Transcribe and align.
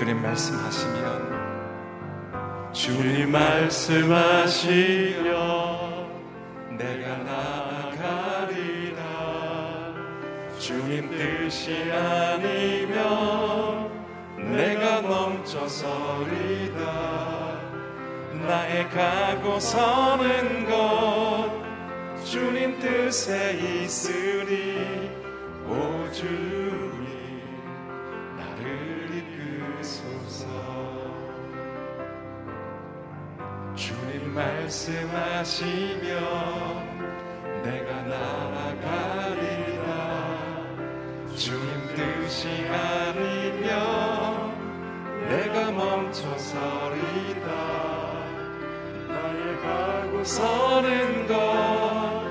주님 0.00 0.22
말씀하시면 0.22 1.12
주님 2.72 3.30
말씀하시면 3.32 4.78
내가 6.78 7.18
나아가리라. 7.18 9.04
주님 10.58 11.10
뜻이 11.10 11.92
아니면 11.92 13.90
내가 14.38 15.02
멈춰서리다 15.02 16.80
나의 18.48 18.88
가고 18.88 19.60
서는 19.60 20.64
것 20.64 21.50
주님 22.24 22.78
뜻에 22.78 23.52
있으리 23.52 25.10
오주 25.68 26.69
말씀하시면 34.40 35.60
내가 37.62 38.02
나아가리라. 38.02 39.84
주님 41.36 41.68
뜻이 41.94 42.48
아니면 42.68 43.68
내가 45.28 45.70
멈춰서리다. 45.72 47.48
나의 49.08 49.60
가고 49.60 50.24
서는 50.24 51.26
것 51.26 52.24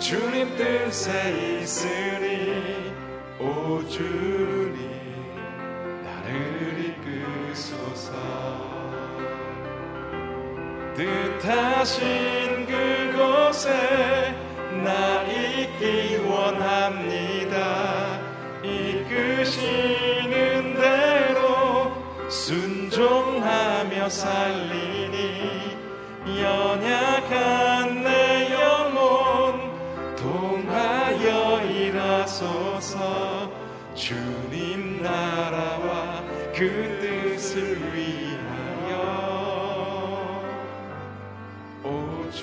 주님 0.00 0.56
뜻에 0.56 1.60
있으니 1.60 2.92
오 3.38 3.80
주님 3.88 4.76
나를 6.02 6.96
이끄소서 7.50 8.83
뜻하신 10.94 12.66
그곳에 12.66 14.34
나 14.84 15.22
있기 15.24 16.18
원합니다. 16.18 18.20
이끄시는 18.62 20.74
대로 20.74 21.92
순종하며 22.28 24.08
살리니 24.08 25.76
연약한 26.40 28.02
내 28.02 28.52
영혼 28.52 29.72
동하여 30.16 31.62
일하소서. 31.64 33.50
주님 33.94 35.02
나라와 35.02 36.22
그 36.54 36.93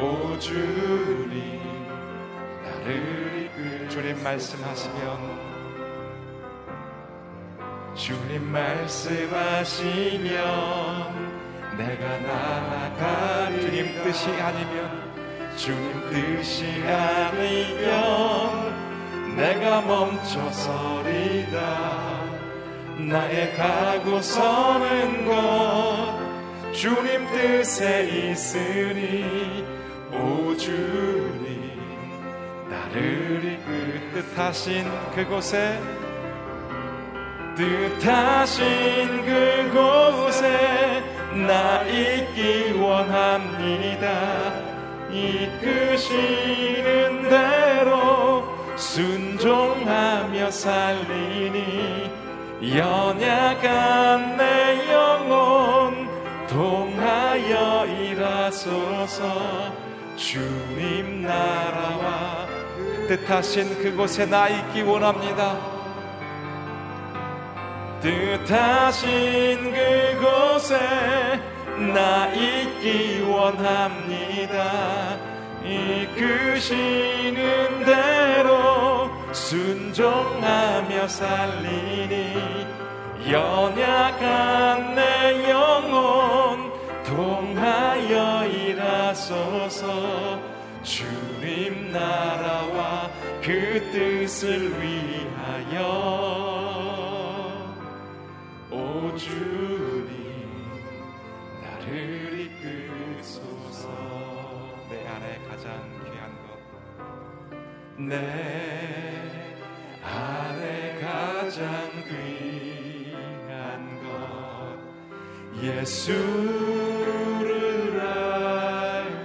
오 0.00 0.38
주님 0.38 1.60
나를 2.62 3.50
이끌 3.52 3.88
주님 3.88 4.22
말씀하시면 4.22 5.48
주님 7.96 8.44
말씀하시면 8.52 9.88
내가 11.76 12.18
나아가리 12.18 13.60
주님 13.60 14.04
뜻이 14.04 14.30
아니면 14.40 15.02
주님 15.56 16.10
뜻이 16.10 16.64
아니면 16.86 18.68
내가 19.36 19.80
멈춰서리다. 19.80 21.58
나의 22.98 23.54
가고 23.54 24.20
서는 24.20 25.24
것 25.26 26.18
주님 26.72 27.26
뜻에 27.32 28.04
있으니 28.30 29.77
오 30.12 30.56
주님 30.56 31.72
나를 32.70 33.44
이끌 33.44 34.10
뜻하신 34.12 34.84
그곳에 35.14 35.78
뜻하신 37.56 39.24
그곳에 39.24 41.02
나 41.46 41.82
있기 41.82 42.72
원합니다. 42.78 44.08
이끄시는 45.10 47.28
대로 47.28 48.44
순종하며 48.76 50.50
살리니 50.50 52.10
연약한 52.76 54.36
내 54.36 54.92
영혼 54.92 56.08
동하여 56.48 57.86
일하소서 57.86 59.87
주님 60.18 61.22
나라와 61.22 62.48
뜻하신 63.06 63.80
그곳에 63.80 64.26
나 64.26 64.48
있기 64.48 64.82
원합니다. 64.82 65.56
뜻하신 68.00 69.72
그곳에 69.72 70.76
나 71.94 72.26
있기 72.34 73.22
원합니다. 73.28 75.16
이끄시는 75.64 77.34
대로 77.84 79.08
순종하며 79.32 81.06
살리니 81.06 82.66
연약한 83.30 84.96
내 84.96 85.48
영혼 85.50 86.67
동하여 87.18 88.46
일하소서. 88.46 89.82
주님 90.84 91.90
나라와 91.90 93.10
그 93.42 93.80
뜻을 93.90 94.80
위하여. 94.80 95.82
오 98.70 99.16
주님 99.16 100.06
나를 101.60 102.38
이끄소서. 102.38 103.88
내 104.88 105.04
안에 105.08 105.40
가장 105.50 105.72
귀한 106.04 106.30
것. 106.46 106.46
내 107.98 108.14
안에 110.04 111.00
가장 111.00 111.66
귀한 112.06 112.68
것 112.74 112.77
예수를 115.62 116.68
알미라. 118.00 119.18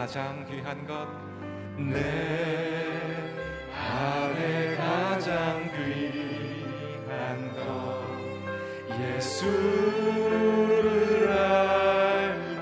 가장 0.08 0.46
귀한 0.48 0.86
것. 0.86 1.06
내 1.76 2.00
안에 3.76 4.74
가장 4.76 5.68
귀한 5.76 7.52
것. 7.54 8.08
예수를 8.98 9.68
알미라. 11.30 12.56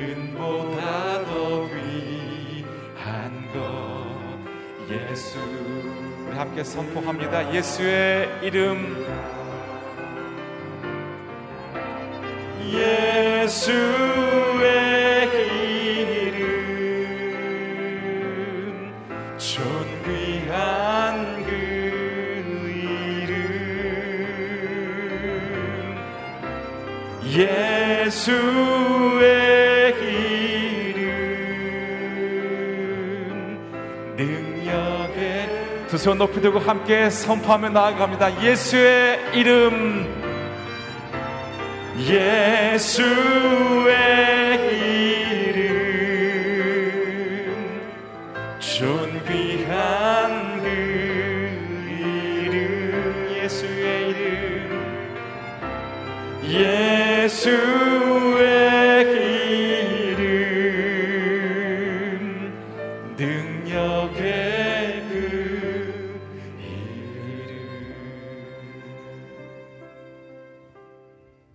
금은보다 0.00 1.24
더 1.24 1.68
귀한 1.68 2.66
것. 3.52 3.62
예수 4.90 5.38
함께 6.36 6.64
선포합니다. 6.64 7.54
예수의 7.54 8.40
이름 8.42 9.04
그 12.74 12.80
예수의 28.64 29.24
이름 30.94 31.18
능력의 34.16 35.48
두 35.88 35.96
손 35.98 36.18
높이 36.18 36.40
들고 36.40 36.58
함께 36.60 37.10
선포하며 37.10 37.70
나아갑니다. 37.70 38.42
예수의 38.42 39.18
이름 39.34 40.23
예수의 42.06 43.94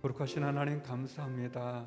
거룩하신 0.02 0.42
하나님 0.42 0.82
감사합니다. 0.82 1.84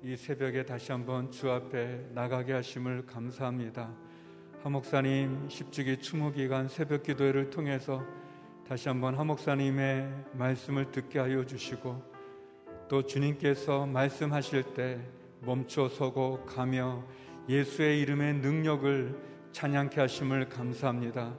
이 0.00 0.14
새벽에 0.14 0.64
다시 0.64 0.92
한번 0.92 1.28
주 1.32 1.50
앞에 1.50 2.06
나가게 2.14 2.52
하심을 2.52 3.04
감사합니다. 3.04 3.92
하목사님 4.62 5.48
10주기 5.48 6.00
추모 6.00 6.30
기간 6.30 6.68
새벽 6.68 7.02
기도회를 7.02 7.50
통해서 7.50 8.04
다시 8.68 8.88
한번 8.88 9.18
하목사님의 9.18 10.08
말씀을 10.34 10.92
듣게 10.92 11.18
하여 11.18 11.44
주시고 11.44 12.00
또 12.88 13.04
주님께서 13.04 13.86
말씀하실 13.86 14.74
때 14.74 15.00
멈춰 15.40 15.88
서고 15.88 16.46
가며 16.46 17.04
예수의 17.48 18.00
이름의 18.02 18.34
능력을 18.34 19.20
찬양케 19.50 20.00
하심을 20.00 20.48
감사합니다. 20.48 21.34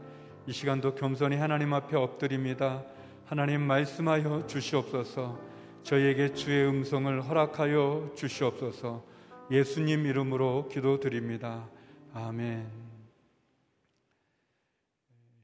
이 0.48 0.52
시간도 0.52 0.96
겸손히 0.96 1.38
하나님 1.38 1.74
앞에 1.74 1.96
엎드립니다. 1.96 2.84
하나님 3.24 3.62
말씀하여 3.62 4.46
주시옵소서. 4.48 5.53
저희에게 5.84 6.34
주의 6.34 6.66
음성을 6.66 7.22
허락하여 7.22 8.14
주시옵소서. 8.16 9.06
예수님 9.52 10.06
이름으로 10.06 10.70
기도드립니다. 10.70 11.70
아멘. 12.14 12.72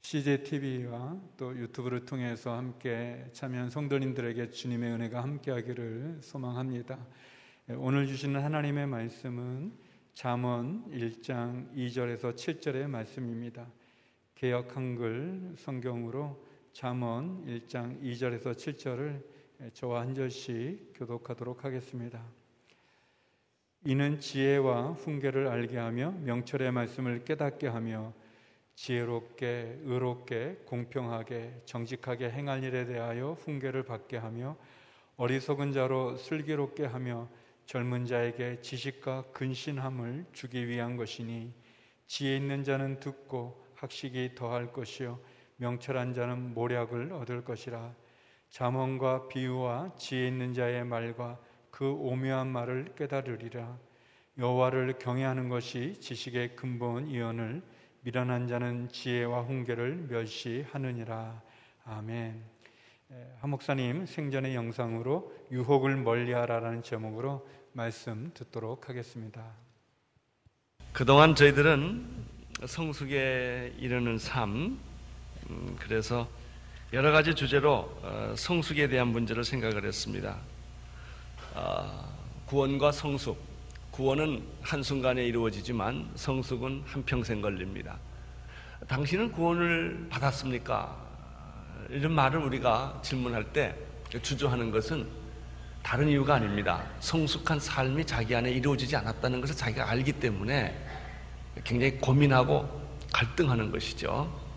CJ 0.02 0.44
TV와 0.44 1.20
또 1.36 1.54
유튜브를 1.58 2.06
통해서 2.06 2.56
함께 2.56 3.26
참여한 3.34 3.70
성도님들에게 3.70 4.52
주님의 4.52 4.94
은혜가 4.94 5.22
함께하기를 5.22 6.20
소망합니다. 6.22 6.98
오늘 7.76 8.08
주시는 8.08 8.42
하나님의 8.42 8.88
말씀은 8.88 9.74
잠언 10.14 10.90
1장 10.90 11.76
2절에서 11.76 12.34
7절의 12.34 12.88
말씀입니다. 12.88 13.68
개역 14.36 14.78
한글 14.78 15.54
성경으로 15.58 16.42
잠언 16.72 17.46
1장 17.46 18.02
2절에서 18.02 18.54
7절을 18.54 19.39
저와 19.74 20.02
한 20.02 20.16
절씩 20.16 20.94
교독하도록 20.96 21.66
하겠습니다. 21.66 22.24
이는 23.84 24.18
지혜와 24.18 24.94
훈계를 24.94 25.48
알게 25.48 25.78
하며 25.78 26.12
명철의 26.12 26.72
말씀을 26.72 27.26
깨닫게 27.26 27.68
하며 27.68 28.14
지혜롭게 28.76 29.82
의롭게 29.84 30.62
공평하게 30.66 31.64
정직하게 31.66 32.30
행할 32.32 32.64
일에 32.64 32.86
대하여 32.86 33.34
훈계를 33.34 33.84
받게 33.84 34.16
하며 34.16 34.56
어리석은 35.18 35.74
자로 35.74 36.16
슬기롭게 36.16 36.86
하며 36.86 37.28
젊은 37.66 38.06
자에게 38.06 38.62
지식과 38.62 39.32
근신함을 39.34 40.28
주기 40.32 40.70
위한 40.70 40.96
것이니 40.96 41.54
지혜 42.08 42.38
있는 42.38 42.64
자는 42.64 43.02
듣고 43.02 43.66
학식이 43.76 44.36
더할 44.36 44.72
것이요 44.72 45.20
명철한 45.58 46.14
자는 46.14 46.54
모략을 46.54 47.12
얻을 47.12 47.44
것이라 47.44 47.94
잠언과 48.50 49.28
비유와 49.28 49.96
지혜 49.96 50.28
있는 50.28 50.54
자의 50.54 50.84
말과 50.84 51.40
그 51.70 51.90
오묘한 51.90 52.48
말을 52.48 52.94
깨달으리라 52.96 53.78
여호와를 54.38 54.98
경외하는 55.00 55.50
것이 55.50 56.00
지식의 56.00 56.56
근본 56.56 57.08
이언을 57.08 57.62
미련한 58.02 58.48
자는 58.48 58.90
지혜와 58.90 59.42
훈계를 59.42 60.08
멸시하느니라 60.10 61.42
아멘. 61.86 62.44
한 63.40 63.50
목사님 63.50 64.06
생전의 64.06 64.56
영상으로 64.56 65.34
유혹을 65.52 65.96
멀리하라라는 65.98 66.84
제목으로 66.84 67.48
말씀 67.74 68.32
듣도록 68.34 68.88
하겠습니다. 68.88 69.44
그동안 70.94 71.36
저희들은 71.36 72.06
성숙에 72.66 73.74
이르는 73.78 74.18
삶, 74.20 74.80
음, 75.50 75.76
그래서 75.80 76.28
여러 76.92 77.12
가지 77.12 77.36
주제로 77.36 77.96
어, 78.02 78.34
성숙에 78.36 78.88
대한 78.88 79.10
문제를 79.10 79.44
생각을 79.44 79.86
했습니다. 79.86 80.36
아, 81.54 82.04
구원과 82.48 82.92
성숙. 82.92 83.38
구원은 83.92 84.44
한순간에 84.64 85.24
이루어지지만 85.24 86.10
성숙은 86.16 86.82
한평생 86.88 87.42
걸립니다. 87.42 87.96
당신은 88.88 89.32
구원을 89.34 90.08
받았습니까? 90.10 90.98
이런 91.90 92.14
말을 92.14 92.40
우리가 92.40 93.00
질문할 93.04 93.54
때 93.54 93.76
주저하는 94.24 94.72
것은 94.72 95.08
다른 95.84 96.08
이유가 96.08 96.36
아닙니다. 96.36 96.84
성숙한 97.02 97.60
삶이 97.60 98.04
자기 98.04 98.36
안에 98.36 98.50
이루어지지 98.50 98.96
않았다는 98.96 99.42
것을 99.42 99.56
자기가 99.56 99.88
알기 99.92 100.14
때문에 100.14 100.76
굉장히 101.64 102.00
고민하고 102.00 102.68
갈등하는 103.14 103.70
것이죠. 103.70 104.49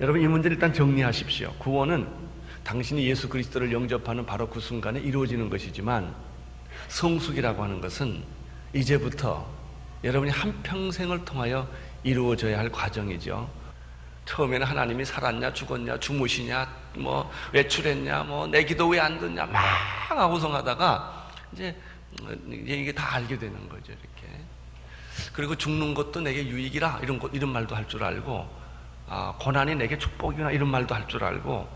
여러분 0.00 0.20
이 0.22 0.26
문제를 0.26 0.56
일단 0.56 0.72
정리하십시오. 0.72 1.52
구원은 1.58 2.08
당신이 2.64 3.06
예수 3.08 3.28
그리스도를 3.28 3.72
영접하는 3.72 4.24
바로 4.26 4.48
그 4.48 4.60
순간에 4.60 5.00
이루어지는 5.00 5.50
것이지만 5.50 6.14
성숙이라고 6.88 7.62
하는 7.62 7.80
것은 7.80 8.22
이제부터 8.72 9.46
여러분이 10.04 10.30
한평생을 10.32 11.24
통하여 11.24 11.68
이루어져야 12.02 12.58
할 12.58 12.70
과정이죠. 12.70 13.48
처음에는 14.24 14.66
하나님이 14.66 15.04
살았냐, 15.04 15.52
죽었냐, 15.52 15.98
주무시냐, 15.98 16.68
뭐, 16.96 17.28
외출했냐, 17.52 18.22
뭐, 18.22 18.46
내 18.46 18.64
기도 18.64 18.86
왜 18.88 19.00
안 19.00 19.18
듣냐, 19.18 19.46
막 19.46 19.60
아우성하다가, 20.10 21.28
이제, 21.52 21.76
이게 22.48 22.92
다 22.92 23.16
알게 23.16 23.36
되는 23.36 23.68
거죠, 23.68 23.90
이렇게. 23.90 24.40
그리고 25.32 25.56
죽는 25.56 25.94
것도 25.94 26.20
내게 26.20 26.46
유익이라, 26.46 27.00
이런 27.02 27.18
것, 27.18 27.34
이런 27.34 27.50
말도 27.50 27.74
할 27.74 27.84
줄 27.88 28.04
알고, 28.04 28.38
아, 28.38 28.61
고난이 29.38 29.74
내게 29.76 29.98
축복이나 29.98 30.50
이런 30.50 30.68
말도 30.68 30.94
할 30.94 31.06
줄 31.08 31.24
알고, 31.24 31.68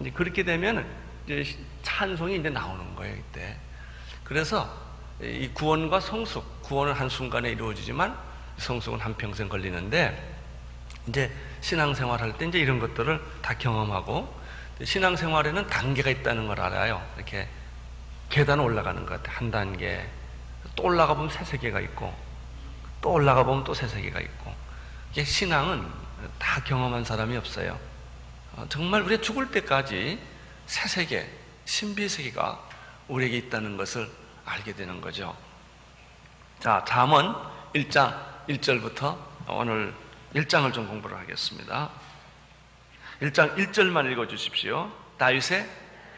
이제 0.00 0.10
그렇게 0.10 0.42
되면, 0.44 0.86
이제 1.26 1.56
찬송이 1.82 2.36
이제 2.36 2.50
나오는 2.50 2.94
거예요, 2.96 3.16
이때. 3.16 3.56
그래서 4.22 4.68
이 5.20 5.48
구원과 5.54 6.00
성숙, 6.00 6.62
구원은 6.62 6.92
한 6.94 7.08
순간에 7.08 7.50
이루어지지만 7.50 8.16
성숙은 8.58 9.00
한 9.00 9.16
평생 9.16 9.48
걸리는데 9.48 10.32
이제 11.08 11.30
신앙생활 11.60 12.20
할 12.20 12.32
때 12.38 12.46
이제 12.46 12.58
이런 12.58 12.78
것들을 12.80 13.20
다 13.42 13.54
경험하고 13.56 14.32
신앙생활에는 14.82 15.66
단계가 15.68 16.10
있다는 16.10 16.46
걸 16.46 16.60
알아요. 16.60 17.02
이렇게 17.16 17.48
계단 18.28 18.60
올라가는 18.60 19.04
것 19.06 19.22
같아요. 19.22 19.36
한 19.38 19.50
단계. 19.50 20.04
또 20.74 20.84
올라가 20.84 21.14
보면 21.14 21.30
새 21.30 21.44
세계가 21.44 21.80
있고 21.80 22.12
또 23.00 23.12
올라가 23.12 23.44
보면 23.44 23.64
또 23.64 23.74
새 23.74 23.86
세계가 23.86 24.18
있고 24.20 24.52
이게 25.12 25.22
신앙은 25.24 25.84
다 26.38 26.62
경험한 26.62 27.04
사람이 27.04 27.36
없어요. 27.36 27.78
어, 28.56 28.66
정말 28.68 29.02
우리 29.02 29.20
죽을 29.20 29.50
때까지 29.50 30.18
새 30.66 30.88
세계, 30.88 31.28
신비 31.64 32.08
세계가 32.08 32.60
우리에게 33.08 33.36
있다는 33.38 33.76
것을 33.76 34.10
알게 34.44 34.74
되는 34.74 35.00
거죠. 35.00 35.36
자, 36.60 36.84
잠언 36.86 37.34
1장 37.74 38.16
1절부터 38.48 39.18
오늘 39.48 39.94
1장을 40.34 40.72
좀 40.72 40.86
공부를 40.88 41.16
하겠습니다. 41.18 41.90
1장 43.20 43.56
1절만 43.56 44.10
읽어 44.12 44.26
주십시오. 44.26 44.90
다윗의 45.18 45.68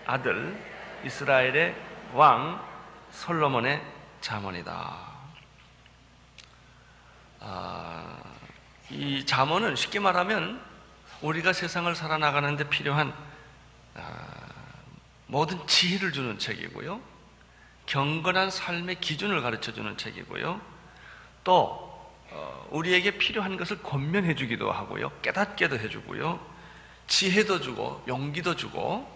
아들 0.07 0.57
이스라엘의 1.05 1.75
왕 2.15 2.65
솔로몬의 3.11 3.83
잠언이다. 4.21 4.97
아, 7.41 8.19
이 8.91 9.25
잠언은 9.25 9.77
쉽게 9.77 9.99
말하면 9.99 10.61
우리가 11.21 11.53
세상을 11.53 11.93
살아나가는데 11.95 12.69
필요한 12.69 13.13
아, 13.95 14.27
모든 15.27 15.67
지혜를 15.67 16.13
주는 16.13 16.39
책이고요. 16.39 17.01
경건한 17.87 18.51
삶의 18.51 19.01
기준을 19.01 19.43
가르쳐 19.43 19.73
주는 19.73 19.97
책이고요. 19.97 20.61
또 21.45 21.87
어, 22.31 22.69
우리에게 22.71 23.19
필요한 23.19 23.57
것을 23.57 23.83
권면해 23.83 24.35
주기도 24.35 24.71
하고요. 24.71 25.11
깨닫게도 25.23 25.79
해 25.79 25.89
주고요. 25.89 26.45
지혜도 27.07 27.61
주고 27.61 28.03
용기도 28.09 28.57
주고 28.57 29.09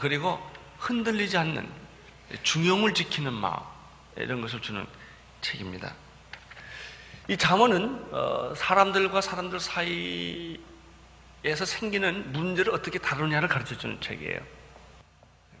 그리고 0.00 0.40
흔들리지 0.78 1.38
않는 1.38 1.68
중용을 2.42 2.94
지키는 2.94 3.32
마음 3.32 3.56
이런 4.16 4.40
것을 4.40 4.60
주는 4.60 4.86
책입니다. 5.40 5.94
이 7.26 7.38
잠언은 7.38 8.12
어, 8.12 8.52
사람들과 8.54 9.22
사람들 9.22 9.58
사이에서 9.58 10.58
생기는 11.64 12.30
문제를 12.32 12.74
어떻게 12.74 12.98
다루냐를 12.98 13.48
가르쳐 13.48 13.78
주는 13.78 13.98
책이에요. 13.98 14.40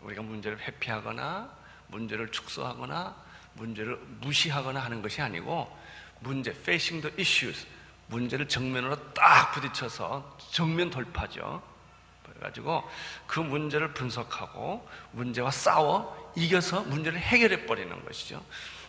우리가 0.02 0.20
문제를 0.20 0.60
회피하거나 0.60 1.50
문제를 1.86 2.30
축소하거나 2.30 3.16
문제를 3.54 3.98
무시하거나 4.20 4.78
하는 4.78 5.00
것이 5.00 5.22
아니고 5.22 5.74
문제, 6.20 6.50
facing 6.50 7.00
the 7.00 7.14
issues, 7.18 7.66
문제를 8.08 8.46
정면으로 8.46 9.14
딱 9.14 9.52
부딪혀서 9.52 10.36
정면 10.50 10.90
돌파죠. 10.90 11.62
그래가지고 12.26 12.86
그 13.26 13.40
문제를 13.40 13.94
분석하고 13.94 14.86
문제와 15.12 15.50
싸워 15.50 16.32
이겨서 16.36 16.82
문제를 16.82 17.18
해결해 17.18 17.64
버리는 17.64 18.04
것이죠. 18.04 18.44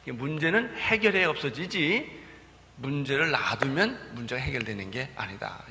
문제는 0.07 0.75
해결해 0.75 1.23
없어지지 1.23 2.24
문제를 2.77 3.31
놔두면 3.31 4.11
문제가 4.13 4.41
해결되는 4.41 4.91
게 4.91 5.11
아니다. 5.15 5.63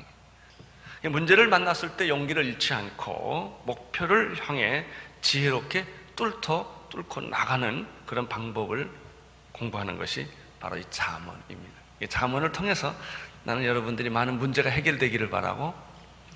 문제를 1.02 1.48
만났을 1.48 1.96
때 1.96 2.08
용기를 2.08 2.44
잃지 2.46 2.72
않고 2.72 3.62
목표를 3.66 4.36
향해 4.48 4.86
지혜롭게 5.20 5.86
뚫터 6.16 6.88
뚫고 6.90 7.22
나가는 7.22 7.86
그런 8.06 8.28
방법을 8.28 8.88
공부하는 9.52 9.98
것이 9.98 10.26
바로 10.60 10.76
이 10.78 10.84
자문입니다. 10.90 11.74
이 12.00 12.08
자문을 12.08 12.52
통해서 12.52 12.94
나는 13.42 13.64
여러분들이 13.64 14.08
많은 14.10 14.38
문제가 14.38 14.70
해결되기를 14.70 15.28
바라고 15.28 15.74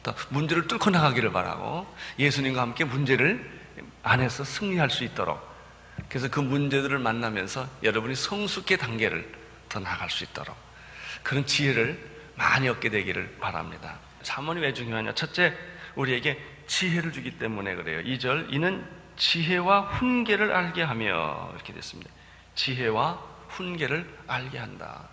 또 0.02 0.14
문제를 0.28 0.68
뚫고 0.68 0.90
나가기를 0.90 1.32
바라고 1.32 1.86
예수님과 2.18 2.60
함께 2.60 2.84
문제를 2.84 3.58
안에서 4.02 4.44
승리할 4.44 4.90
수 4.90 5.04
있도록 5.04 5.40
그래서 6.08 6.28
그 6.28 6.40
문제들을 6.40 6.98
만나면서 6.98 7.68
여러분이 7.82 8.14
성숙의 8.14 8.78
단계를 8.78 9.37
더 9.68 9.80
나갈 9.80 10.10
수 10.10 10.24
있도록 10.24 10.56
그런 11.22 11.44
지혜를 11.46 12.18
많이 12.34 12.68
얻게 12.68 12.88
되기를 12.88 13.38
바랍니다. 13.40 13.98
자문이 14.22 14.60
왜 14.60 14.72
중요하냐? 14.72 15.14
첫째, 15.14 15.56
우리에게 15.94 16.40
지혜를 16.66 17.12
주기 17.12 17.38
때문에 17.38 17.74
그래요. 17.74 18.02
2절, 18.02 18.52
이는 18.52 18.86
지혜와 19.16 19.80
훈계를 19.82 20.54
알게 20.54 20.82
하며 20.82 21.50
이렇게 21.54 21.72
됐습니다. 21.72 22.10
지혜와 22.54 23.20
훈계를 23.48 24.18
알게 24.26 24.58
한다. 24.58 25.08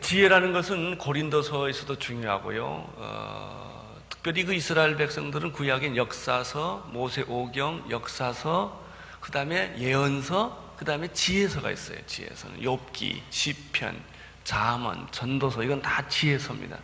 지혜라는 0.00 0.54
것은 0.54 0.96
고린도서에서도 0.96 1.98
중요하고요. 1.98 2.64
어, 2.66 4.00
특별히 4.08 4.44
그 4.44 4.54
이스라엘 4.54 4.96
백성들은 4.96 5.52
구약인 5.52 5.96
역사서, 5.96 6.88
모세 6.92 7.24
오경, 7.28 7.90
역사서, 7.90 8.82
그 9.20 9.30
다음에 9.32 9.74
예언서, 9.78 10.61
그 10.76 10.84
다음에 10.84 11.12
지혜서가 11.12 11.70
있어요. 11.70 11.98
지혜서는 12.06 12.60
욥기, 12.60 13.22
시편, 13.30 14.02
잠언, 14.44 15.06
전도서 15.10 15.62
이건 15.62 15.80
다 15.82 16.06
지혜서입니다. 16.08 16.78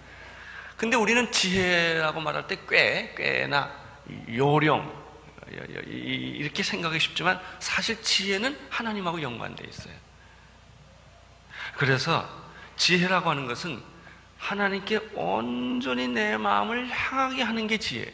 근데 0.77 0.97
우리는 0.97 1.31
지혜라고 1.33 2.21
말할 2.21 2.47
때 2.47 2.59
꽤, 2.69 3.15
꽤나 3.17 3.73
요령 4.29 5.09
이렇게 5.87 6.63
생각하기 6.63 7.01
쉽지만 7.01 7.41
사실 7.59 8.01
지혜는 8.03 8.57
하나님하고 8.71 9.21
연관되어 9.21 9.67
있어요. 9.69 9.95
그래서 11.77 12.29
지혜라고 12.77 13.31
하는 13.31 13.47
것은 13.47 13.83
하나님께 14.39 15.11
온전히 15.15 16.07
내 16.07 16.37
마음을 16.37 16.89
향하게 16.89 17.43
하는 17.43 17.67
게 17.67 17.79
지혜. 17.79 18.13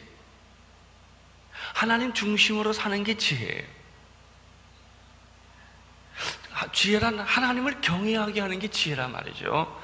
하나님 1.73 2.13
중심으로 2.13 2.73
사는 2.73 3.03
게 3.03 3.15
지혜예요. 3.15 3.74
지혜란 6.71 7.19
하나님을 7.19 7.81
경외하게 7.81 8.41
하는 8.41 8.59
게 8.59 8.67
지혜란 8.67 9.11
말이죠. 9.11 9.81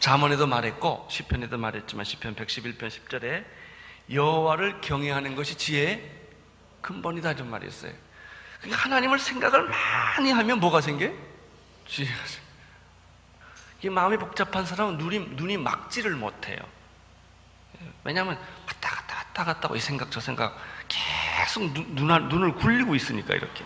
자문에도 0.00 0.46
말했고 0.46 1.08
시편에도 1.10 1.58
말했지만 1.58 2.04
시편 2.04 2.34
111편 2.36 2.88
10절에 2.88 3.44
여호와를 4.10 4.80
경외하는 4.80 5.36
것이 5.36 5.56
지혜의 5.56 6.10
근본이다 6.80 7.32
이런 7.32 7.50
말이 7.50 7.66
있어요. 7.66 7.92
그러니까 8.60 8.84
하나님을 8.84 9.18
생각을 9.18 9.68
많이 9.68 10.32
하면 10.32 10.60
뭐가 10.60 10.80
생겨? 10.80 11.12
지혜가 11.86 12.26
생겨. 12.26 12.48
이 13.82 13.88
마음이 13.88 14.16
복잡한 14.16 14.66
사람은 14.66 14.98
눈이, 14.98 15.18
눈이 15.36 15.56
막지를 15.58 16.16
못해요. 16.16 16.58
왜냐하면 18.02 18.38
왔다 18.66 18.90
갔다 18.90 19.16
왔다 19.16 19.44
갔다 19.44 19.76
이 19.76 19.78
생각 19.78 20.10
저 20.10 20.18
생각 20.20 20.58
계속 20.88 21.72
눈, 21.72 21.94
눈을 22.28 22.54
굴리고 22.54 22.94
있으니까 22.94 23.34
이렇게. 23.34 23.64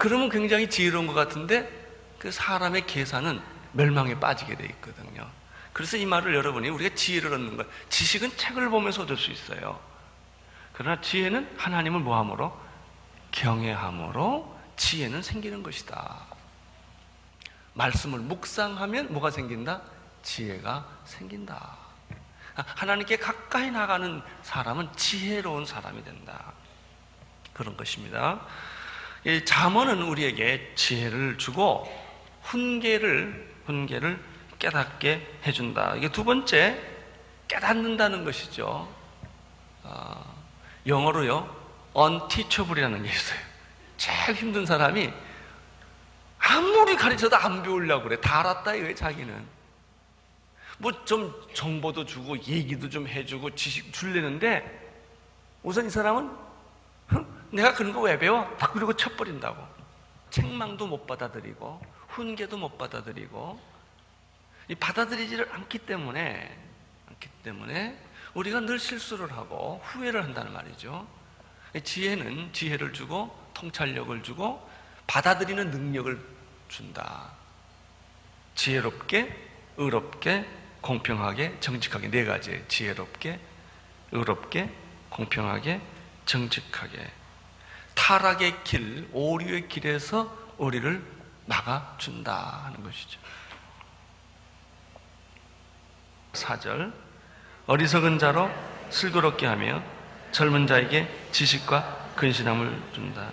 그러면 0.00 0.30
굉장히 0.30 0.70
지혜로운 0.70 1.06
것 1.06 1.12
같은데 1.12 1.70
그 2.18 2.32
사람의 2.32 2.86
계산은 2.86 3.38
멸망에 3.72 4.18
빠지게 4.18 4.56
돼 4.56 4.64
있거든요. 4.64 5.30
그래서 5.74 5.98
이 5.98 6.06
말을 6.06 6.34
여러분이 6.34 6.70
우리가 6.70 6.94
지혜를 6.94 7.34
얻는 7.34 7.58
것, 7.58 7.66
지식은 7.90 8.34
책을 8.38 8.70
보면서 8.70 9.02
얻을 9.02 9.18
수 9.18 9.30
있어요. 9.30 9.78
그러나 10.72 11.02
지혜는 11.02 11.54
하나님을 11.58 12.00
뭐함으로? 12.00 12.58
경외함으로 13.32 14.58
지혜는 14.78 15.20
생기는 15.20 15.62
것이다. 15.62 16.24
말씀을 17.74 18.20
묵상하면 18.20 19.12
뭐가 19.12 19.30
생긴다? 19.30 19.82
지혜가 20.22 20.88
생긴다. 21.04 21.76
하나님께 22.54 23.18
가까이 23.18 23.70
나가는 23.70 24.22
사람은 24.44 24.88
지혜로운 24.96 25.66
사람이 25.66 26.02
된다. 26.04 26.54
그런 27.52 27.76
것입니다. 27.76 28.40
이 29.24 29.44
잠언은 29.44 30.02
우리에게 30.02 30.72
지혜를 30.76 31.36
주고 31.38 31.86
훈계를 32.42 33.50
훈계를 33.66 34.18
깨닫게 34.58 35.38
해준다. 35.44 35.94
이게 35.96 36.10
두 36.10 36.24
번째 36.24 36.80
깨닫는다는 37.48 38.24
것이죠. 38.24 38.88
어, 39.82 40.42
영어로요 40.86 41.56
unteachable이라는 41.94 43.02
게 43.02 43.08
있어요. 43.10 43.38
제일 43.96 44.34
힘든 44.36 44.64
사람이 44.64 45.12
아무리 46.38 46.96
가르쳐도 46.96 47.36
안 47.36 47.62
배우려고 47.62 48.04
그래. 48.04 48.20
다 48.20 48.40
알았다 48.40 48.74
이거예요 48.74 48.94
자기는. 48.94 49.60
뭐 50.78 50.90
좀 51.04 51.34
정보도 51.52 52.06
주고 52.06 52.38
얘기도 52.38 52.88
좀 52.88 53.06
해주고 53.06 53.54
지식 53.54 53.92
줄래는데 53.92 54.78
우선 55.62 55.86
이 55.86 55.90
사람은 55.90 56.30
내가 57.50 57.74
그런 57.74 57.92
거 57.92 58.00
왜 58.00 58.18
배워? 58.18 58.44
딱 58.58 58.72
그러고 58.72 58.94
쳐버린다고. 58.94 59.80
책망도 60.30 60.86
못 60.86 61.06
받아들이고, 61.06 61.80
훈계도 62.08 62.56
못 62.56 62.78
받아들이고, 62.78 63.60
이 64.68 64.74
받아들이지를 64.76 65.52
않기 65.52 65.78
때문에, 65.80 66.56
않기 67.08 67.28
때문에, 67.42 67.98
우리가 68.34 68.60
늘 68.60 68.78
실수를 68.78 69.32
하고 69.32 69.80
후회를 69.84 70.22
한다는 70.22 70.52
말이죠. 70.52 71.06
지혜는 71.82 72.52
지혜를 72.52 72.92
주고, 72.92 73.36
통찰력을 73.54 74.22
주고, 74.22 74.68
받아들이는 75.08 75.70
능력을 75.70 76.20
준다. 76.68 77.32
지혜롭게, 78.54 79.48
의롭게, 79.76 80.46
공평하게, 80.80 81.58
정직하게 81.58 82.10
네 82.10 82.24
가지. 82.24 82.64
지혜롭게, 82.68 83.40
의롭게, 84.12 84.72
공평하게, 85.08 85.80
정직하게. 86.26 87.19
타락의 88.10 88.64
길, 88.64 89.08
오류의 89.12 89.68
길에서 89.68 90.36
우리를 90.58 91.00
막아준다 91.46 92.62
하는 92.64 92.82
것이죠. 92.82 93.20
4절 96.32 96.92
어리석은 97.68 98.18
자로 98.18 98.50
슬그럽게 98.90 99.46
하며 99.46 99.80
젊은 100.32 100.66
자에게 100.66 101.08
지식과 101.30 102.14
근신함을 102.16 102.82
준다. 102.92 103.30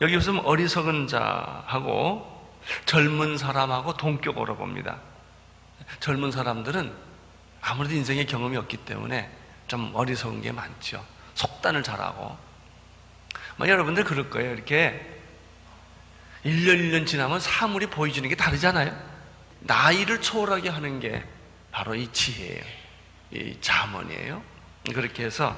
여기 0.00 0.16
무슨 0.16 0.40
어리석은 0.40 1.06
자하고 1.06 2.50
젊은 2.86 3.38
사람하고 3.38 3.96
동격으로 3.96 4.56
봅니다. 4.56 4.98
젊은 6.00 6.32
사람들은 6.32 6.92
아무래도 7.60 7.94
인생의 7.94 8.26
경험이 8.26 8.56
없기 8.56 8.78
때문에 8.78 9.30
좀 9.68 9.92
어리석은 9.94 10.42
게 10.42 10.50
많죠. 10.50 11.04
속단을 11.34 11.84
잘하고. 11.84 12.53
뭐 13.56 13.68
여러분들 13.68 14.04
그럴 14.04 14.30
거예요. 14.30 14.52
이렇게 14.52 15.14
1년 16.44 16.78
1년 16.78 17.06
지나면 17.06 17.40
사물이 17.40 17.86
보여주는 17.86 18.28
게 18.28 18.34
다르잖아요. 18.34 18.94
나이를 19.60 20.20
초월하게 20.20 20.68
하는 20.68 21.00
게 21.00 21.24
바로 21.70 21.94
이 21.94 22.12
지혜예요. 22.12 22.62
이 23.32 23.56
자문이에요. 23.60 24.42
그렇게 24.92 25.24
해서 25.24 25.56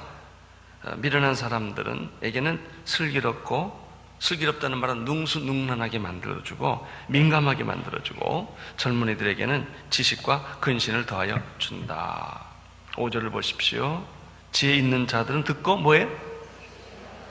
어, 0.83 0.95
미련한 0.97 1.35
사람들은에게는 1.35 2.59
슬기롭고 2.85 3.87
슬기롭다는 4.19 4.79
말은 4.79 5.05
능수능란하게 5.05 5.99
만들어주고 5.99 6.87
민감하게 7.07 7.63
만들어주고 7.63 8.57
젊은이들에게는 8.77 9.67
지식과 9.89 10.57
근신을 10.61 11.05
더하여 11.05 11.39
준다. 11.59 12.45
5절을 12.93 13.31
보십시오. 13.31 14.03
지혜 14.51 14.75
있는 14.75 15.05
자들은 15.05 15.43
듣고 15.43 15.77
뭐에? 15.77 16.07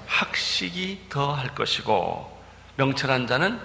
학식이 0.07 1.07
더할 1.09 1.55
것이고 1.55 2.43
명철한 2.77 3.27
자는 3.27 3.61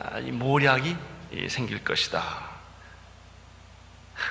아, 0.00 0.20
모략이 0.20 0.96
생길 1.48 1.82
것이다. 1.84 2.22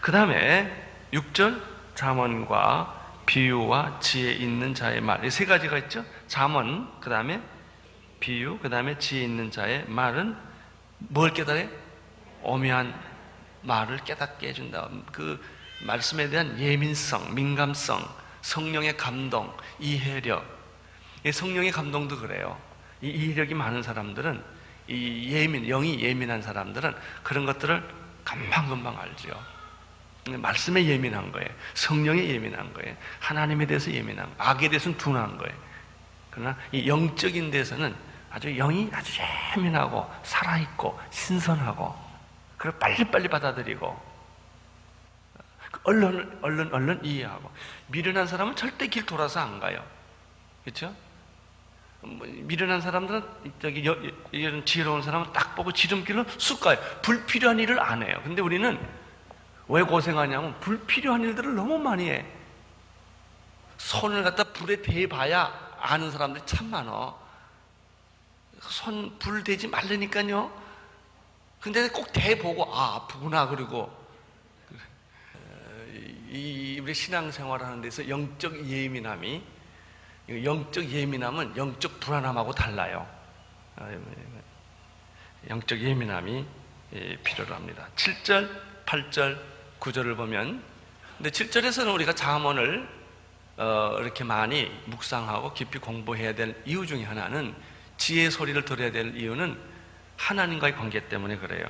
그 0.02 0.12
다음에 0.12 0.72
6절 1.14 1.62
잠언과 1.96 2.96
비유와 3.26 4.00
지혜 4.00 4.32
있는 4.34 4.74
자의 4.74 5.02
말. 5.02 5.24
이 5.26 5.30
세 5.30 5.46
가지가 5.46 5.78
있죠. 5.80 6.04
잠언, 6.28 6.90
그 7.02 7.10
다음에 7.10 7.42
비유, 8.20 8.58
그 8.60 8.70
다음에 8.70 8.98
지혜 8.98 9.24
있는 9.24 9.52
자의 9.52 9.86
말은 9.88 10.36
뭘 11.00 11.34
깨달아? 11.34 11.64
오묘한 12.44 12.94
말을 13.62 13.98
깨닫게 14.06 14.50
해준다. 14.50 14.90
그 15.12 15.44
말씀에 15.82 16.30
대한 16.30 16.58
예민성, 16.60 17.36
민감성, 17.36 18.02
성령의 18.42 18.96
감동, 18.98 19.56
이해력. 19.80 20.57
성령의 21.32 21.72
감동도 21.72 22.18
그래요. 22.18 22.58
이 23.02 23.10
이해력이 23.10 23.54
많은 23.54 23.84
사람들은 23.84 24.44
이 24.88 25.32
예민, 25.32 25.68
영이 25.68 26.02
예민한 26.02 26.42
사람들은 26.42 26.96
그런 27.24 27.46
것들을 27.46 27.84
금방금방 28.24 28.98
알죠. 28.98 29.40
말씀에 30.30 30.86
예민한 30.86 31.32
거예요. 31.32 31.48
성령에 31.74 32.28
예민한 32.28 32.74
거예요. 32.74 32.96
하나님에 33.20 33.66
대해서 33.66 33.92
예민한, 33.92 34.30
악에 34.38 34.70
대해서는 34.70 34.98
둔한 34.98 35.38
거예요. 35.38 35.56
그러나 36.30 36.58
이 36.72 36.88
영적인 36.88 37.52
데서는 37.52 37.96
아주 38.30 38.54
영이 38.56 38.90
아주 38.94 39.14
예민하고 39.56 40.10
살아있고 40.24 41.00
신선하고 41.10 41.96
그걸 42.58 42.78
빨리빨리 42.80 43.28
받아들이고 43.30 44.08
얼른 45.84 46.40
얼른 46.42 46.74
얼른 46.74 47.06
이해하고 47.06 47.50
미련한 47.88 48.28
사람은 48.28 48.56
절대 48.56 48.88
길 48.88 49.06
돌아서 49.06 49.40
안 49.40 49.60
가요. 49.60 49.84
그렇죠? 50.64 50.94
뭐, 52.18 52.28
미련한 52.28 52.82
사람들은 52.82 53.24
저기 53.62 53.84
이런 54.32 54.66
지혜로운 54.66 55.02
사람은 55.02 55.34
딱 55.34 55.56
보고 55.56 55.72
지름길로 55.72 56.26
쑥 56.38 56.62
가요. 56.62 56.78
불필요한 57.02 57.60
일을 57.60 57.80
안 57.80 58.04
해요. 58.04 58.20
근데 58.24 58.42
우리는 58.42 58.80
왜 59.68 59.82
고생하냐면 59.84 60.60
불필요한 60.60 61.22
일들을 61.24 61.56
너무 61.56 61.78
많이 61.78 62.10
해. 62.10 62.26
손을 63.78 64.24
갖다 64.24 64.44
불에 64.46 64.82
대봐야 64.82 65.76
아는 65.80 66.12
사람들이 66.12 66.46
참 66.46 66.70
많어. 66.70 67.20
손 68.62 69.18
불 69.20 69.44
대지 69.44 69.68
말라니까요. 69.68 70.52
근데 71.60 71.90
꼭 71.90 72.12
대보고 72.14 72.74
아 72.76 72.96
아프구나 72.96 73.48
그리고 73.48 73.92
이 76.30 76.80
우리 76.82 76.94
신앙생활 76.94 77.64
하는 77.64 77.82
데서 77.82 78.08
영적 78.08 78.68
예민함이 78.68 79.44
영적 80.30 80.90
예민함은 80.90 81.56
영적 81.56 82.00
불안함하고 82.00 82.54
달라요. 82.54 83.08
아, 83.78 83.90
영적 85.50 85.80
예민함이 85.80 86.46
필요로 87.24 87.56
합니다. 87.56 87.88
7절, 87.96 88.50
8절, 88.86 89.40
9절을 89.80 90.18
보면 90.18 90.64
근데 91.18 91.30
7절에서는 91.30 91.94
우리가 91.94 92.14
자문을 92.14 92.88
어, 93.58 93.98
이렇게 94.00 94.24
많이 94.24 94.72
묵상하고 94.86 95.54
깊이 95.54 95.80
공부해야 95.80 96.36
될 96.36 96.62
이유 96.66 96.86
중에 96.86 97.04
하나는 97.04 97.56
지혜의 97.98 98.30
소리를 98.30 98.64
들어야 98.66 98.92
될 98.92 99.16
이유는 99.16 99.58
하나님과의 100.18 100.76
관계 100.76 101.08
때문에 101.08 101.38
그래요. 101.38 101.66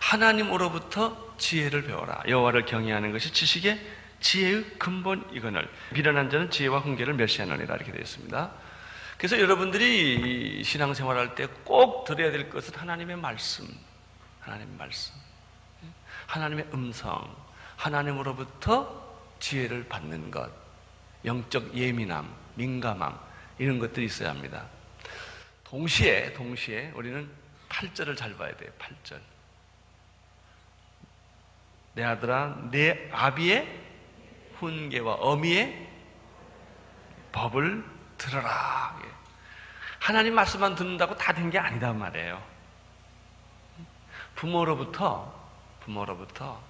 하나님으로부터 0.00 1.34
지혜를 1.38 1.84
배워라. 1.84 2.22
여호와를 2.28 2.66
경외하는 2.66 3.12
것이 3.12 3.32
지식의 3.32 3.80
지혜의 4.24 4.64
근본이거늘 4.78 5.68
미련한 5.92 6.30
자는 6.30 6.50
지혜와 6.50 6.80
훈계를 6.80 7.12
멸시하느니라 7.14 7.76
이렇게 7.76 7.92
되어 7.92 8.00
있습니다. 8.00 8.50
그래서 9.18 9.38
여러분들이 9.38 10.64
신앙생활할 10.64 11.34
때 11.34 11.46
꼭 11.64 12.04
들어야 12.04 12.30
될 12.32 12.48
것은 12.50 12.74
하나님의 12.74 13.16
말씀, 13.16 13.66
하나님의 14.40 14.76
말씀, 14.76 15.14
하나님의 16.26 16.66
음성, 16.72 17.36
하나님으로부터 17.76 19.14
지혜를 19.40 19.88
받는 19.88 20.30
것, 20.30 20.50
영적 21.24 21.76
예민함, 21.76 22.34
민감함 22.54 23.18
이런 23.58 23.78
것들이 23.78 24.06
있어야 24.06 24.30
합니다. 24.30 24.66
동시에 25.64 26.32
동시에 26.32 26.92
우리는 26.94 27.28
8절을 27.68 28.16
잘 28.16 28.34
봐야 28.36 28.56
돼요. 28.56 28.70
8절. 28.78 29.20
내 31.94 32.04
아들아 32.04 32.68
내 32.70 33.10
아비의 33.12 33.83
훈계와 34.64 35.14
어미의 35.14 35.88
법을 37.32 37.84
들어라. 38.18 38.98
예. 39.04 39.08
하나님 40.00 40.34
말씀만 40.34 40.74
듣는다고 40.74 41.16
다 41.16 41.32
된 41.32 41.50
게 41.50 41.58
아니다 41.58 41.92
말이에요. 41.92 42.40
부모로부터 44.34 45.32
부모로부터 45.80 46.60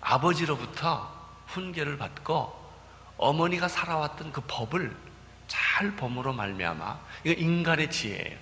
아버지로부터 0.00 1.12
훈계를 1.48 1.98
받고 1.98 2.56
어머니가 3.16 3.68
살아왔던 3.68 4.32
그 4.32 4.40
법을 4.46 4.94
잘 5.48 5.96
범으로 5.96 6.32
말미암아 6.32 6.98
이거 7.24 7.40
인간의 7.40 7.90
지혜예요. 7.90 8.38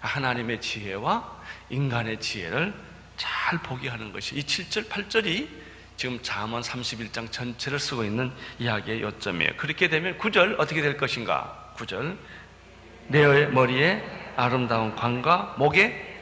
하나님의 0.00 0.60
지혜와 0.60 1.38
인간의 1.70 2.20
지혜를 2.20 2.72
잘 3.16 3.58
보게 3.58 3.88
하는 3.88 4.12
것이 4.12 4.36
이 4.36 4.42
7절 4.42 4.88
8절이 4.88 5.48
지금 5.98 6.22
잠언 6.22 6.62
31장 6.62 7.30
전체를 7.32 7.80
쓰고 7.80 8.04
있는 8.04 8.32
이야기의 8.60 9.02
요점이에요. 9.02 9.56
그렇게 9.56 9.88
되면 9.88 10.16
9절 10.16 10.60
어떻게 10.60 10.80
될 10.80 10.96
것인가? 10.96 11.74
9절 11.76 12.16
내 13.08 13.46
머리에 13.46 14.00
아름다운 14.36 14.94
관과 14.94 15.56
목에 15.58 16.16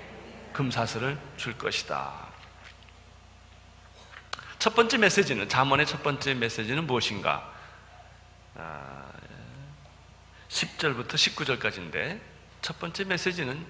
금사슬을 0.55 1.19
줄 1.37 1.59
것이다. 1.59 2.11
첫 4.59 4.75
번째 4.75 4.97
메시지는 4.97 5.47
잠언의 5.47 5.85
첫 5.85 6.03
번째 6.03 6.33
메시지는 6.33 6.87
무엇인가? 6.87 7.53
10절부터 10.49 11.13
아, 11.13 11.17
19절까지인데 11.17 12.19
첫 12.63 12.79
번째 12.79 13.05
메시지는 13.05 13.63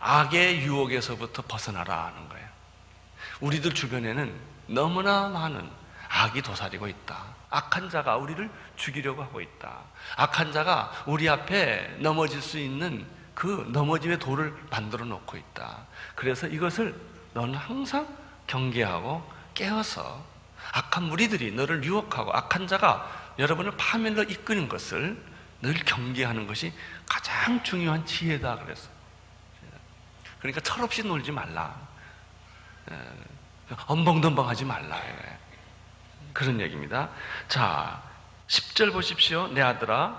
악의 0.00 0.62
유혹에서부터 0.62 1.42
벗어나라 1.42 2.06
하는 2.06 2.28
거예요. 2.28 2.48
우리들 3.40 3.72
주변에는 3.72 4.49
너무나 4.70 5.28
많은 5.28 5.68
악이 6.08 6.42
도사리고 6.42 6.86
있다. 6.86 7.24
악한 7.50 7.90
자가 7.90 8.16
우리를 8.16 8.48
죽이려고 8.76 9.22
하고 9.22 9.40
있다. 9.40 9.78
악한 10.16 10.52
자가 10.52 10.92
우리 11.06 11.28
앞에 11.28 11.96
넘어질 11.98 12.40
수 12.40 12.58
있는 12.58 13.06
그 13.34 13.68
넘어짐의 13.72 14.18
돌을 14.18 14.54
만들어 14.70 15.04
놓고 15.04 15.36
있다. 15.36 15.86
그래서 16.14 16.46
이것을 16.46 16.94
너는 17.34 17.54
항상 17.54 18.06
경계하고 18.46 19.28
깨어서 19.54 20.24
악한 20.72 21.04
무리들이 21.04 21.52
너를 21.52 21.82
유혹하고 21.82 22.32
악한 22.32 22.66
자가 22.66 23.34
여러분을 23.38 23.72
파멸로 23.76 24.24
이끄는 24.24 24.68
것을 24.68 25.20
늘 25.62 25.74
경계하는 25.74 26.46
것이 26.46 26.72
가장 27.08 27.62
중요한 27.62 28.06
지혜다 28.06 28.56
그랬어. 28.56 28.88
그러니까 30.38 30.60
철없이 30.60 31.02
놀지 31.02 31.32
말라. 31.32 31.74
엄벙덤벙 33.86 34.48
하지 34.48 34.64
말라. 34.64 35.00
그런 36.32 36.60
얘기입니다. 36.60 37.10
자, 37.48 38.02
10절 38.48 38.92
보십시오. 38.92 39.48
내 39.48 39.60
아들아, 39.60 40.16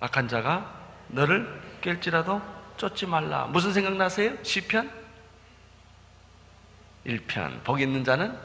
악한 0.00 0.28
자가 0.28 0.72
너를 1.08 1.62
깰지라도 1.82 2.42
쫓지 2.76 3.06
말라. 3.06 3.46
무슨 3.46 3.72
생각나세요? 3.72 4.32
시편? 4.42 4.90
1편. 7.06 7.62
복 7.62 7.80
있는 7.80 8.04
자는 8.04 8.36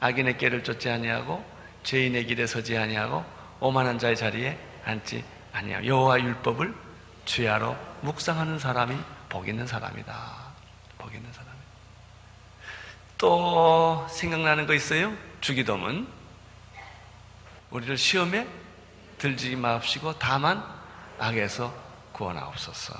악인의 0.00 0.38
깨를 0.38 0.62
쫓지 0.62 0.90
아니하고 0.90 1.44
죄인의 1.82 2.26
길에 2.26 2.46
서지 2.46 2.76
아니하고 2.76 3.24
오만한 3.60 3.98
자의 3.98 4.16
자리에 4.16 4.58
앉지 4.84 5.24
아니하고 5.52 5.86
여호와 5.86 6.20
율법을 6.20 6.74
주야로 7.24 7.76
묵상하는 8.02 8.58
사람이 8.58 8.96
복 9.28 9.48
있는 9.48 9.66
사람이다. 9.66 10.43
또 13.24 14.06
생각나는 14.10 14.66
거 14.66 14.74
있어요? 14.74 15.10
주기도문. 15.40 16.06
우리를 17.70 17.96
시험에 17.96 18.46
들지 19.16 19.56
마옵시고 19.56 20.18
다만 20.18 20.62
악에서 21.18 21.74
구원하옵소서. 22.12 22.92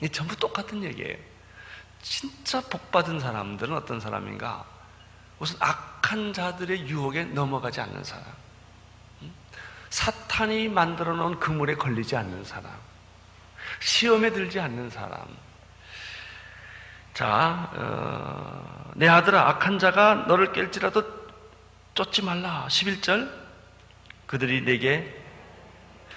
이 0.00 0.08
전부 0.10 0.36
똑같은 0.36 0.84
얘기예요. 0.84 1.16
진짜 2.02 2.60
복받은 2.60 3.18
사람들은 3.18 3.74
어떤 3.74 3.98
사람인가? 3.98 4.64
우선 5.40 5.56
악한 5.58 6.32
자들의 6.32 6.86
유혹에 6.86 7.24
넘어가지 7.24 7.80
않는 7.80 8.04
사람. 8.04 8.26
사탄이 9.90 10.68
만들어 10.68 11.14
놓은 11.14 11.40
그물에 11.40 11.74
걸리지 11.74 12.14
않는 12.14 12.44
사람. 12.44 12.70
시험에 13.80 14.30
들지 14.30 14.60
않는 14.60 14.88
사람. 14.88 15.26
자, 17.16 17.70
어, 17.72 18.90
내 18.94 19.08
아들아, 19.08 19.48
악한 19.48 19.78
자가 19.78 20.26
너를 20.28 20.52
깰지라도 20.52 21.02
쫓지 21.94 22.20
말라. 22.20 22.66
11절. 22.68 23.30
그들이 24.26 24.66
내게 24.66 25.18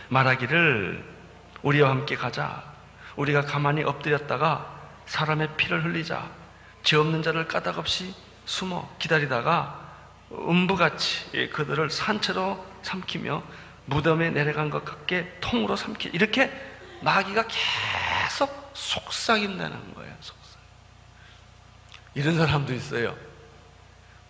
말하기를 0.09 1.01
우리와 1.62 1.89
함께 1.89 2.17
가자. 2.17 2.62
우리가 3.15 3.45
가만히 3.45 3.81
엎드렸다가 3.81 4.77
사람의 5.05 5.55
피를 5.55 5.85
흘리자. 5.85 6.29
죄 6.83 6.97
없는 6.97 7.23
자를 7.23 7.47
까닭없이 7.47 8.13
숨어 8.43 8.93
기다리다가 8.99 9.79
음부같이 10.33 11.49
그들을 11.53 11.89
산채로 11.89 12.65
삼키며 12.81 13.41
무덤에 13.85 14.31
내려간 14.31 14.69
것 14.69 14.83
같게 14.83 15.38
통으로 15.39 15.77
삼키 15.77 16.09
이렇게 16.12 16.51
마귀가 16.99 17.45
계속 17.47 18.71
속삭인다는 18.73 19.93
거예요. 19.93 20.13
이런 22.19 22.36
사람도 22.36 22.73
있어요. 22.73 23.15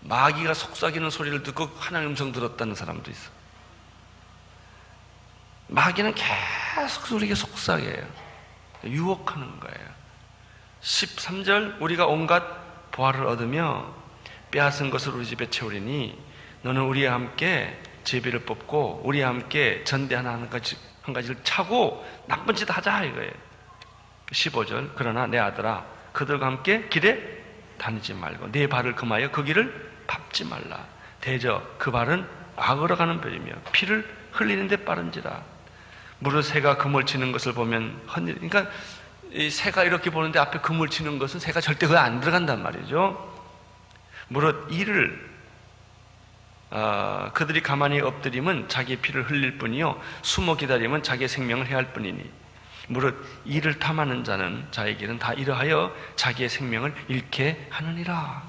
마귀가 0.02 0.54
속삭이는 0.54 1.10
소리를 1.10 1.41
듣고 1.41 1.71
하나님 1.80 2.10
음성 2.10 2.32
들었다는 2.32 2.75
사람도 2.75 3.10
있어. 3.10 3.32
마귀는 5.69 6.13
계속 6.13 7.12
우리에게 7.12 7.34
속삭여요. 7.34 8.08
유혹하는 8.84 9.60
거예요. 9.60 9.89
13절 10.82 11.82
우리가 11.82 12.06
온갖 12.06 12.91
보화를 12.91 13.25
얻으며 13.25 13.91
빼앗은 14.52 14.91
것을 14.91 15.13
우리 15.13 15.25
집에 15.25 15.49
채우리니 15.49 16.15
너는 16.62 16.84
우리와 16.84 17.13
함께 17.13 17.75
제비를 18.04 18.41
뽑고 18.45 19.02
우리와 19.04 19.30
함께 19.30 19.84
전대 19.84 20.13
하나 20.13 20.34
한, 20.34 20.47
가지, 20.47 20.78
한 21.02 21.12
가지를 21.12 21.38
차고 21.43 22.06
나쁜 22.28 22.54
짓 22.54 22.69
하자 22.69 23.04
이거예요. 23.06 23.32
15절 24.28 24.91
그러나 24.95 25.25
내 25.25 25.39
아들아 25.39 25.86
그들과 26.13 26.45
함께 26.45 26.88
길에 26.89 27.38
다니지 27.80 28.13
말고 28.13 28.52
내 28.52 28.68
발을 28.68 28.94
금하여 28.96 29.32
그 29.32 29.44
길을 29.44 29.92
밟지 30.06 30.46
말라. 30.46 30.86
대저 31.22 31.63
그 31.80 31.89
발은 31.89 32.26
악으로 32.56 32.96
가는 32.96 33.20
별이며 33.20 33.54
피를 33.72 34.08
흘리는데 34.32 34.86
빠른지라. 34.86 35.44
무릇 36.20 36.44
새가 36.44 36.78
금을 36.78 37.06
치는 37.06 37.32
것을 37.32 37.54
보면 37.54 38.02
헌일. 38.13 38.36
그러니까 38.36 38.68
이 39.32 39.50
새가 39.50 39.84
이렇게 39.84 40.10
보는데 40.10 40.38
앞에 40.38 40.60
금을 40.60 40.89
치는 40.89 41.18
것은 41.18 41.39
새가 41.39 41.62
절대 41.62 41.88
그에 41.88 41.98
안 41.98 42.20
들어간단 42.20 42.62
말이죠. 42.62 43.28
무릇 44.28 44.68
이를 44.72 45.30
어, 46.72 47.32
그들이 47.34 47.62
가만히 47.62 48.00
엎드림은 48.00 48.70
자기의 48.70 49.00
피를 49.00 49.24
흘릴 49.24 49.58
뿐이요 49.58 50.00
숨어 50.22 50.56
기다림은 50.56 51.02
자기의 51.02 51.28
생명을 51.28 51.65
해할 51.65 51.94
뿐이니 51.94 52.30
무릇 52.89 53.15
이를 53.45 53.80
탐하는 53.80 54.23
자는 54.23 54.67
자에게는 54.71 55.19
다 55.19 55.34
이러하여 55.34 55.95
자기의 56.15 56.49
생명을 56.49 56.93
잃게 57.08 57.67
하느니라 57.69 58.43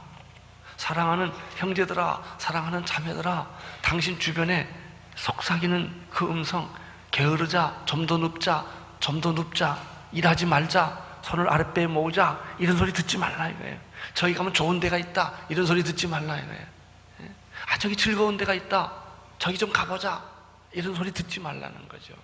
사랑하는 0.76 1.32
형제들아 1.56 2.22
사랑하는 2.38 2.84
자매들아 2.84 3.48
당신 3.82 4.18
주변에 4.18 4.68
속삭이는 5.14 6.06
그 6.10 6.26
음성 6.28 6.72
게으르자 7.10 7.82
좀 7.84 8.06
더 8.06 8.16
눕자 8.16 8.66
좀 8.98 9.20
더 9.20 9.32
눕자 9.32 9.78
일하지 10.12 10.46
말자 10.46 11.20
손을 11.22 11.48
아랫배에 11.48 11.86
모으자 11.86 12.40
이런 12.58 12.76
소리 12.76 12.92
듣지 12.92 13.18
말라 13.18 13.48
이거예요 13.48 13.78
저기 14.14 14.34
가면 14.34 14.54
좋은 14.54 14.80
데가 14.80 14.96
있다 14.96 15.32
이런 15.48 15.66
소리 15.66 15.82
듣지 15.82 16.08
말라 16.08 16.36
이거예요 16.36 16.80
아, 17.70 17.78
저기 17.78 17.96
즐거운 17.96 18.36
데가 18.36 18.54
있다. 18.54 18.92
저기 19.38 19.56
좀 19.56 19.72
가보자. 19.72 20.22
이런 20.72 20.94
소리 20.94 21.12
듣지 21.12 21.40
말라는 21.40 21.88
거죠. 21.88 22.14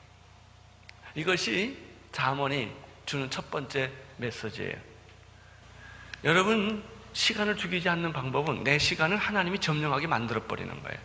이것이 1.14 1.85
자문이 2.16 2.72
주는 3.04 3.28
첫 3.30 3.50
번째 3.50 3.92
메시지예요. 4.16 4.74
여러분, 6.24 6.82
시간을 7.12 7.58
죽이지 7.58 7.90
않는 7.90 8.14
방법은 8.14 8.64
내 8.64 8.78
시간을 8.78 9.18
하나님이 9.18 9.58
점령하게 9.58 10.06
만들어버리는 10.06 10.82
거예요. 10.82 10.98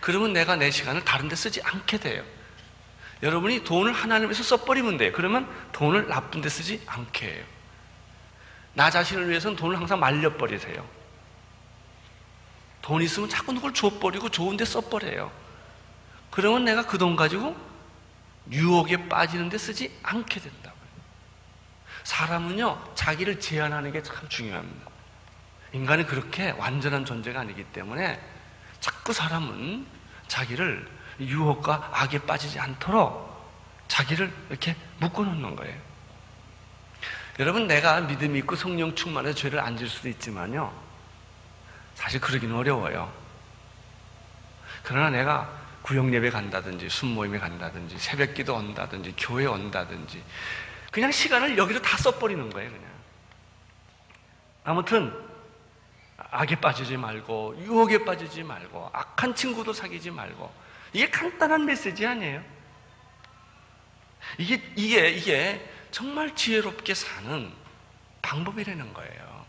그러면 0.00 0.32
내가 0.32 0.56
내 0.56 0.70
시간을 0.70 1.04
다른 1.04 1.28
데 1.28 1.36
쓰지 1.36 1.60
않게 1.62 1.98
돼요. 1.98 2.24
여러분이 3.22 3.64
돈을 3.64 3.92
하나님에서 3.92 4.42
써버리면 4.42 4.96
돼요. 4.96 5.12
그러면 5.12 5.46
돈을 5.72 6.08
나쁜 6.08 6.40
데 6.40 6.48
쓰지 6.48 6.82
않게 6.86 7.26
해요. 7.26 7.44
나 8.72 8.90
자신을 8.90 9.28
위해서는 9.28 9.58
돈을 9.58 9.76
항상 9.76 10.00
말려버리세요. 10.00 10.88
돈 12.80 13.02
있으면 13.02 13.28
자꾸 13.28 13.52
누굴 13.52 13.74
줘버리고 13.74 14.30
좋은 14.30 14.56
데 14.56 14.64
써버려요. 14.64 15.30
그러면 16.30 16.64
내가 16.64 16.86
그 16.86 16.96
돈 16.96 17.14
가지고 17.14 17.75
유혹에 18.50 19.08
빠지는데 19.08 19.58
쓰지 19.58 19.98
않게 20.02 20.40
된다고요. 20.40 20.76
사람은요, 22.04 22.92
자기를 22.94 23.40
제한하는 23.40 23.92
게 23.92 24.02
참 24.02 24.28
중요합니다. 24.28 24.90
인간이 25.72 26.06
그렇게 26.06 26.50
완전한 26.52 27.04
존재가 27.04 27.40
아니기 27.40 27.64
때문에 27.64 28.20
자꾸 28.80 29.12
사람은 29.12 29.86
자기를 30.28 30.88
유혹과 31.20 31.90
악에 31.92 32.20
빠지지 32.20 32.60
않도록 32.60 33.26
자기를 33.88 34.32
이렇게 34.50 34.76
묶어놓는 35.00 35.56
거예요. 35.56 35.76
여러분, 37.38 37.66
내가 37.66 38.00
믿음이 38.00 38.38
있고 38.40 38.56
성령 38.56 38.94
충만해 38.94 39.34
죄를 39.34 39.60
안 39.60 39.76
질 39.76 39.88
수도 39.88 40.08
있지만요. 40.08 40.72
사실 41.94 42.20
그러기는 42.20 42.54
어려워요. 42.54 43.12
그러나 44.82 45.10
내가 45.10 45.50
구역 45.86 46.12
예배 46.12 46.30
간다든지 46.30 46.88
순모임에 46.88 47.38
간다든지 47.38 47.96
새벽 47.98 48.34
기도 48.34 48.56
온다든지 48.56 49.14
교회 49.16 49.46
온다든지 49.46 50.20
그냥 50.90 51.12
시간을 51.12 51.56
여기로 51.56 51.80
다 51.80 51.96
써버리는 51.96 52.50
거예요, 52.50 52.70
그냥. 52.70 52.90
아무튼 54.64 55.14
악에 56.16 56.56
빠지지 56.56 56.96
말고 56.96 57.58
유혹에 57.60 58.04
빠지지 58.04 58.42
말고 58.42 58.90
악한 58.92 59.36
친구도 59.36 59.72
사귀지 59.72 60.10
말고 60.10 60.52
이게 60.92 61.08
간단한 61.08 61.64
메시지 61.64 62.04
아니에요? 62.04 62.42
이게 64.38 64.60
이게 64.74 65.10
이게 65.10 65.70
정말 65.92 66.34
지혜롭게 66.34 66.94
사는 66.94 67.52
방법이라는 68.22 68.92
거예요. 68.92 69.46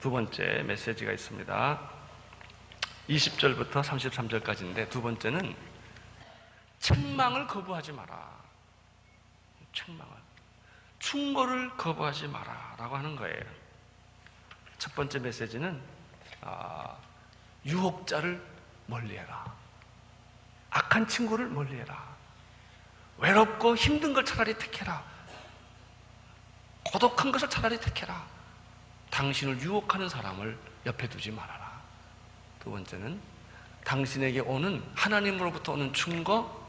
두 0.00 0.10
번째 0.10 0.64
메시지가 0.66 1.12
있습니다. 1.12 1.90
20절부터 3.08 3.84
33절까지인데 3.84 4.90
두 4.90 5.00
번째는 5.00 5.54
책망을 6.86 7.48
거부하지 7.48 7.90
마라. 7.90 8.30
책망을. 9.72 10.12
충고를 11.00 11.76
거부하지 11.76 12.28
마라. 12.28 12.76
라고 12.78 12.96
하는 12.96 13.16
거예요. 13.16 13.42
첫 14.78 14.94
번째 14.94 15.18
메시지는 15.18 15.82
아, 16.42 16.96
유혹자를 17.64 18.40
멀리해라. 18.86 19.52
악한 20.70 21.08
친구를 21.08 21.48
멀리해라. 21.48 22.16
외롭고 23.18 23.74
힘든 23.74 24.14
걸 24.14 24.24
차라리 24.24 24.56
택해라. 24.56 25.02
고독한 26.84 27.32
것을 27.32 27.50
차라리 27.50 27.80
택해라. 27.80 28.24
당신을 29.10 29.60
유혹하는 29.60 30.08
사람을 30.08 30.56
옆에 30.86 31.08
두지 31.08 31.32
말아라. 31.32 31.80
두 32.60 32.70
번째는 32.70 33.20
당신에게 33.82 34.40
오는 34.40 34.84
하나님으로부터 34.94 35.72
오는 35.72 35.92
충고, 35.92 36.65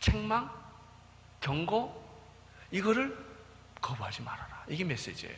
책망, 0.00 0.50
경고 1.40 2.00
이거를 2.70 3.16
거부하지 3.80 4.22
말아라. 4.22 4.64
이게 4.68 4.84
메시지예요. 4.84 5.36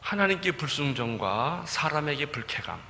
하나님께 0.00 0.52
불순종과 0.52 1.64
사람에게 1.66 2.26
불쾌감. 2.26 2.80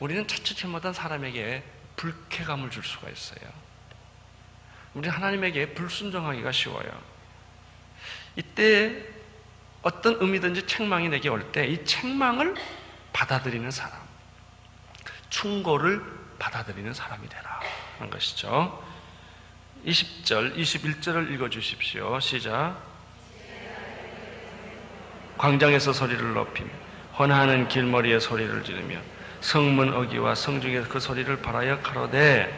우리는 0.00 0.26
차차 0.26 0.66
못한 0.68 0.92
사람에게 0.92 1.62
불쾌감을 1.96 2.70
줄 2.70 2.82
수가 2.82 3.08
있어요. 3.10 3.48
우리 4.94 5.08
하나님에게 5.08 5.74
불순종하기가 5.74 6.50
쉬워요. 6.52 6.90
이때 8.36 9.04
어떤 9.82 10.20
의미든지 10.20 10.66
책망이 10.66 11.08
내게 11.08 11.28
올 11.28 11.52
때 11.52 11.68
이 11.68 11.84
책망을 11.84 12.54
받아들이는 13.14 13.70
사람, 13.70 13.92
충고를 15.30 16.02
받아들이는 16.38 16.92
사람이 16.92 17.26
되라 17.28 17.60
하는 17.96 18.10
것이죠. 18.10 18.84
20절, 19.86 20.56
21절을 20.56 21.32
읽어 21.32 21.48
주십시오. 21.48 22.20
시작. 22.20 22.76
광장에서 25.38 25.92
소리를 25.92 26.34
높이며 26.34 26.70
헌하는 27.18 27.68
길머리에 27.68 28.18
소리를 28.18 28.62
지르며 28.64 28.98
성문 29.40 29.94
어기와 29.94 30.34
성중에서 30.34 30.88
그 30.88 31.00
소리를 31.00 31.42
바라여 31.42 31.80
가로되 31.80 32.50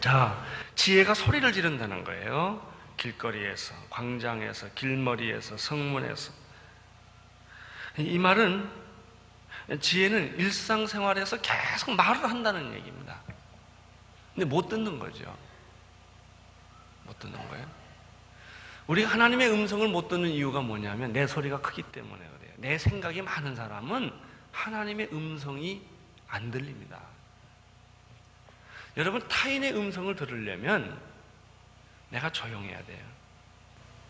자 0.00 0.42
지혜가 0.76 1.14
소리를 1.14 1.52
지른다는 1.52 2.04
거예요 2.04 2.64
길거리에서 2.96 3.74
광장에서 3.90 4.68
길머리에서 4.74 5.56
성문에서 5.56 6.32
이 7.98 8.18
말은 8.18 8.79
지혜는 9.78 10.38
일상생활에서 10.38 11.40
계속 11.40 11.92
말을 11.92 12.24
한다는 12.24 12.72
얘기입니다 12.74 13.20
근데 14.34 14.44
못 14.44 14.68
듣는 14.68 14.98
거죠 14.98 15.36
못 17.04 17.18
듣는 17.18 17.36
거예요 17.48 17.80
우리가 18.90 19.08
하나님의 19.10 19.52
음성을 19.52 19.86
못 19.86 20.08
듣는 20.08 20.30
이유가 20.30 20.60
뭐냐면 20.60 21.12
내 21.12 21.24
소리가 21.24 21.60
크기 21.60 21.82
때문에 21.82 22.18
그래요. 22.18 22.52
내 22.56 22.76
생각이 22.76 23.22
많은 23.22 23.54
사람은 23.54 24.12
하나님의 24.50 25.10
음성이 25.12 25.80
안 26.26 26.50
들립니다. 26.50 26.98
여러분, 28.96 29.26
타인의 29.28 29.76
음성을 29.76 30.12
들으려면 30.16 31.00
내가 32.08 32.32
조용해야 32.32 32.84
돼요. 32.84 33.04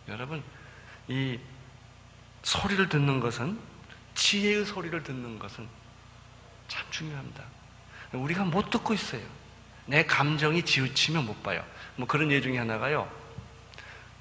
여러분, 0.09 0.43
이 1.09 1.39
소리를 2.43 2.89
듣는 2.89 3.21
것은, 3.21 3.61
지혜의 4.21 4.67
소리를 4.67 5.03
듣는 5.03 5.39
것은 5.39 5.67
참 6.69 6.85
중요합니다. 6.91 7.43
우리가 8.13 8.45
못 8.45 8.69
듣고 8.69 8.93
있어요. 8.93 9.23
내 9.87 10.05
감정이 10.05 10.63
지우치면 10.63 11.25
못 11.25 11.43
봐요. 11.43 11.65
뭐 11.97 12.07
그런 12.07 12.31
예 12.31 12.41
중에 12.41 12.59
하나가요. 12.59 13.11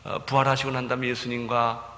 어, 0.05 0.23
부활하시고 0.25 0.71
난 0.71 0.87
다음에 0.87 1.09
예수님과 1.09 1.97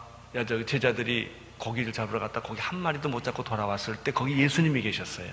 제자들이 0.65 1.31
고기를 1.59 1.93
잡으러 1.93 2.19
갔다 2.19 2.41
고기 2.41 2.59
한 2.59 2.79
마리도 2.79 3.07
못 3.07 3.23
잡고 3.23 3.43
돌아왔을 3.43 3.95
때 3.97 4.11
거기 4.11 4.35
예수님이 4.39 4.81
계셨어요. 4.81 5.31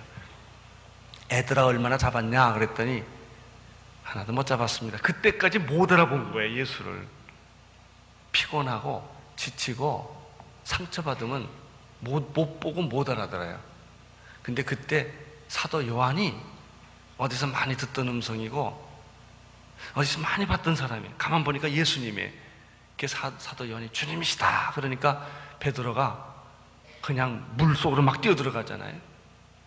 애들아 1.31 1.65
얼마나 1.65 1.97
잡았냐 1.97 2.53
그랬더니 2.53 3.03
하나도 4.03 4.33
못 4.35 4.47
잡았습니다. 4.47 4.99
그때까지 4.99 5.59
못 5.59 5.91
알아본 5.91 6.33
거예요 6.33 6.61
예수를. 6.61 7.07
피곤하고 8.33 9.09
지치고 9.37 10.31
상처받으면 10.65 11.49
못, 12.01 12.33
못 12.35 12.61
보고 12.61 12.83
못 12.83 13.09
알아들어요. 13.09 13.59
근데 14.43 14.63
그때 14.63 15.13
사도 15.49 15.87
요한이 15.87 16.35
어디서 17.17 17.49
많이 17.49 17.77
듣던 17.77 18.09
음성이고 18.09 18.89
어디서 19.95 20.21
많이 20.21 20.47
봤던 20.47 20.77
사람이 20.77 21.11
가만 21.19 21.45
보니까 21.45 21.71
예수님의 21.71 22.33
사, 23.07 23.33
사도 23.39 23.69
요한이 23.69 23.91
주님이시다. 23.93 24.73
그러니까 24.75 25.27
베드로가 25.61 26.35
그냥 27.01 27.49
물 27.57 27.77
속으로 27.77 28.03
막 28.03 28.21
뛰어 28.21 28.35
들어가잖아요. 28.35 28.99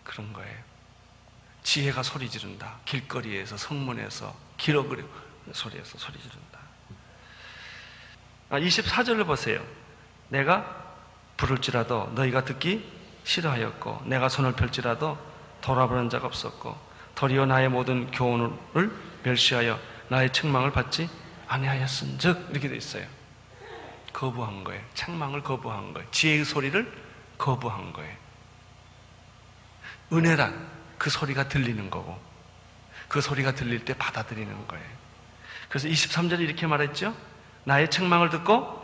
그런 0.04 0.32
거예요. 0.32 0.58
지혜가 1.62 2.02
소리 2.02 2.28
지른다. 2.28 2.76
길거리에서 2.84 3.56
성문에서 3.56 4.34
길어그리고 4.56 5.08
소리에서 5.52 5.98
소리 5.98 6.18
지른다. 6.18 6.58
아, 8.50 8.58
24절을 8.58 9.26
보세요. 9.26 9.64
내가 10.28 10.81
부를지라도 11.42 12.12
너희가 12.14 12.44
듣기 12.44 12.88
싫어하였고 13.24 14.02
내가 14.06 14.28
손을 14.28 14.52
펼지라도 14.52 15.18
돌아보는 15.60 16.08
자가 16.08 16.26
없었고 16.26 16.76
도리어 17.16 17.46
나의 17.46 17.68
모든 17.68 18.10
교훈을 18.12 18.92
멸시하여 19.24 19.78
나의 20.08 20.32
책망을 20.32 20.70
받지 20.70 21.08
아니하였은즉 21.48 22.48
이렇게 22.50 22.68
돼 22.68 22.76
있어요. 22.76 23.04
거부한 24.12 24.62
거예요. 24.62 24.82
책망을 24.94 25.42
거부한 25.42 25.92
거예요. 25.94 26.08
지혜의 26.12 26.44
소리를 26.44 26.92
거부한 27.38 27.92
거예요. 27.92 28.14
은혜란 30.12 30.68
그 30.98 31.10
소리가 31.10 31.48
들리는 31.48 31.90
거고 31.90 32.20
그 33.08 33.20
소리가 33.20 33.54
들릴 33.54 33.84
때 33.84 33.94
받아들이는 33.94 34.68
거예요. 34.68 34.86
그래서 35.68 35.88
23절에 35.88 36.40
이렇게 36.40 36.66
말했죠. 36.66 37.14
나의 37.64 37.90
책망을 37.90 38.30
듣고 38.30 38.81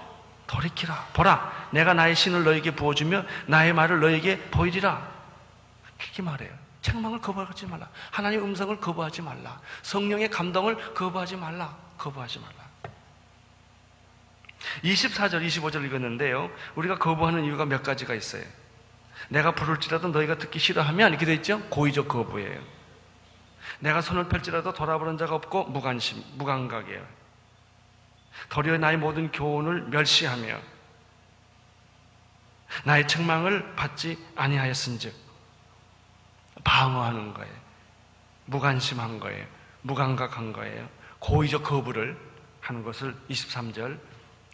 돌이키라. 0.49 1.11
보라. 1.13 1.69
내가 1.71 1.95
나의 1.95 2.17
신을 2.17 2.43
너에게 2.43 2.73
부어주며 2.73 3.25
나의 3.47 3.73
말을 3.73 4.01
너에게 4.01 4.41
보이리라. 4.51 5.07
그렇게 5.99 6.23
말해요. 6.23 6.51
책망을 6.83 7.21
거부하지 7.21 7.67
말라. 7.67 7.89
하나님의 8.11 8.45
음성을 8.45 8.81
거부하지 8.81 9.23
말라. 9.23 9.61
성령의 9.83 10.31
감동을 10.31 10.95
거부하지 10.95 11.37
말라. 11.37 11.77
거부하지 11.99 12.41
말라. 12.41 12.55
24절, 14.83 15.47
25절 15.47 15.85
읽었는데요. 15.87 16.51
우리가 16.75 16.99
거부하는 16.99 17.45
이유가 17.45 17.65
몇 17.65 17.83
가지가 17.83 18.15
있어요. 18.15 18.45
내가 19.29 19.55
부를지라도 19.55 20.09
너희가 20.09 20.39
듣기 20.39 20.59
싫어하면 20.59 21.11
이렇게 21.11 21.27
돼 21.27 21.35
있죠? 21.35 21.61
고의적 21.69 22.09
거부예요. 22.09 22.61
내가 23.81 24.01
손을 24.01 24.29
펼지라도 24.29 24.73
돌아보는 24.73 25.19
자가 25.19 25.35
없고 25.35 25.65
무관심, 25.65 26.23
무감각이에요. 26.37 27.18
도리어 28.49 28.79
나의 28.79 28.97
모든 28.97 29.31
교훈을 29.31 29.83
멸시하며 29.89 30.59
나의 32.85 33.09
책망을 33.09 33.75
받지 33.75 34.19
아니하였은즉 34.37 35.15
방어하는 36.65 37.35
거예요. 37.35 37.53
무관심한 38.47 39.21
거예요. 39.21 39.47
무감각한 39.83 40.53
거예요. 40.53 40.89
고의적 41.19 41.65
거부를 41.65 42.17
하는 42.61 42.83
것을 42.83 43.15
23절 43.31 43.99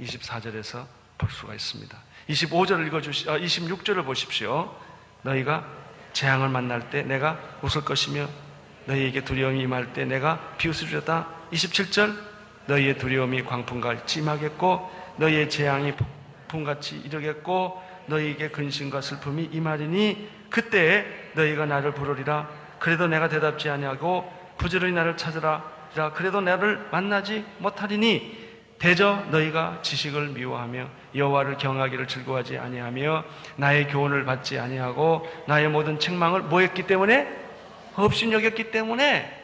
24절에서 0.00 0.86
볼 1.18 1.30
수가 1.30 1.54
있습니다. 1.54 1.96
25절을 2.28 2.86
읽어 2.86 3.00
주시, 3.00 3.28
아, 3.28 3.38
26절을 3.38 4.04
보십시오. 4.04 4.74
너희가 5.22 5.66
재앙을 6.12 6.48
만날 6.48 6.90
때 6.90 7.02
내가 7.02 7.38
웃을 7.62 7.84
것이며 7.84 8.28
너희에게 8.86 9.24
두려움이 9.24 9.60
임할 9.60 9.92
때 9.92 10.04
내가 10.04 10.56
비웃으리다. 10.58 11.28
27절 11.52 12.33
너희의 12.66 12.98
두려움이 12.98 13.44
광풍같이 13.44 14.20
임하겠고 14.20 14.90
너희의 15.16 15.50
재앙이 15.50 15.92
폭풍같이 15.92 17.02
이르겠고 17.04 17.82
너희에게 18.06 18.50
근심과 18.50 19.00
슬픔이 19.00 19.48
임하리니 19.52 20.28
그때 20.50 21.06
너희가 21.34 21.66
나를 21.66 21.92
부르리라. 21.92 22.48
그래도 22.78 23.06
내가 23.06 23.28
대답지 23.28 23.68
아니하고 23.70 24.30
부지런히 24.58 24.92
나를 24.92 25.16
찾으라. 25.16 25.72
그래도 26.14 26.40
나를 26.40 26.88
만나지 26.90 27.44
못하리니 27.58 28.44
대저 28.78 29.24
너희가 29.30 29.78
지식을 29.82 30.28
미워하며 30.28 30.88
여호와를 31.14 31.56
경하기를 31.56 32.08
즐거워하지 32.08 32.58
아니하며 32.58 33.24
나의 33.56 33.88
교훈을 33.88 34.24
받지 34.24 34.58
아니하고 34.58 35.26
나의 35.46 35.68
모든 35.68 35.98
책망을 35.98 36.42
뭐했기 36.42 36.86
때문에 36.86 37.44
없인 37.94 38.32
여겼기 38.32 38.70
때문에 38.70 39.42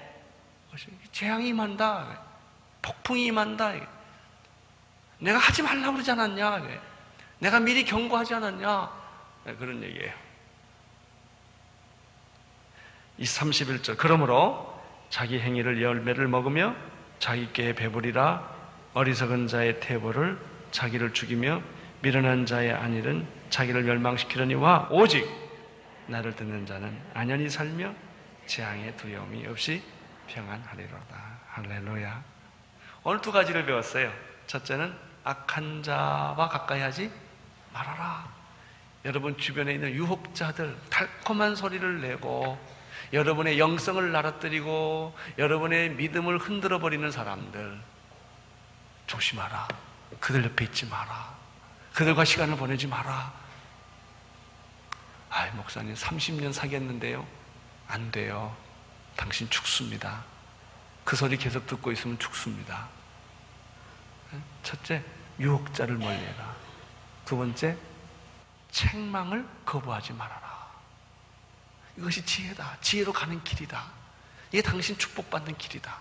재앙이 1.13 1.49
임한다. 1.49 2.30
폭풍이 2.83 3.27
임한다. 3.27 3.75
내가 5.19 5.39
하지 5.39 5.63
말라고 5.63 5.95
그러지 5.95 6.11
않았냐. 6.11 6.63
내가 7.39 7.61
미리 7.61 7.85
경고하지 7.85 8.35
않았냐. 8.35 8.91
네, 9.45 9.55
그런 9.57 9.83
얘기예요. 9.83 10.13
이 13.19 13.25
31절. 13.25 13.97
그러므로 13.99 14.81
자기 15.11 15.39
행위를 15.41 15.83
열매를 15.83 16.29
먹으며 16.29 16.75
자기께 17.19 17.75
배부리라 17.75 18.49
어리석은 18.95 19.47
자의 19.47 19.79
태보를 19.81 20.39
자기를 20.71 21.13
죽이며 21.13 21.63
미련한 22.01 22.47
자의 22.47 22.73
안일은 22.73 23.27
자기를 23.51 23.83
멸망시키려니와 23.83 24.89
오직 24.91 25.29
나를 26.07 26.35
듣는 26.35 26.65
자는 26.67 26.99
안연히 27.15 27.51
살며 27.51 27.93
재앙의 28.47 28.97
두려움이 28.97 29.47
없이 29.47 29.83
평안하리로다. 30.29 31.41
할렐루야. 31.51 32.25
오늘 33.03 33.21
두 33.21 33.33
가지를 33.33 33.65
배웠어요. 33.65 34.13
첫째는 34.47 34.95
악한 35.25 35.83
자와 35.83 36.49
가까이 36.49 36.81
하지 36.81 37.11
말아라. 37.73 38.29
여러분 39.05 39.37
주변에 39.39 39.73
있는 39.73 39.93
유혹자들 39.93 40.77
달콤한 40.91 41.57
소리를 41.57 42.03
내고 42.03 42.59
여러분의 43.13 43.59
영성을 43.59 44.13
날아뜨리고 44.13 45.17
여러분의 45.39 45.91
믿음을 45.91 46.39
흔들어 46.39 46.79
버리는 46.79 47.11
사람들 47.11 47.81
조심하라. 49.07 49.69
그들 50.21 50.45
옆에 50.45 50.67
있지 50.67 50.87
마라. 50.87 51.35
그들과 51.95 52.25
시간을 52.25 52.57
보내지 52.57 52.87
마라. 52.87 53.33
아, 55.31 55.47
목사님 55.55 55.95
30년 55.95 56.53
사귀었는데요. 56.53 57.27
안 57.89 58.11
돼요. 58.11 58.55
당신 59.17 59.49
죽습니다. 59.49 60.25
그 61.11 61.17
소리 61.17 61.37
계속 61.37 61.67
듣고 61.67 61.91
있으면 61.91 62.17
죽습니다. 62.21 62.87
첫째, 64.63 65.05
유혹자를 65.41 65.97
멀리해라. 65.97 66.55
두 67.25 67.37
번째, 67.37 67.77
책망을 68.71 69.45
거부하지 69.65 70.13
말아라. 70.13 70.71
이것이 71.97 72.25
지혜다. 72.25 72.77
지혜로 72.81 73.13
가는 73.13 73.43
길이다. 73.43 73.91
이게 74.53 74.63
당신 74.63 74.97
축복받는 74.97 75.59
길이다. 75.59 75.99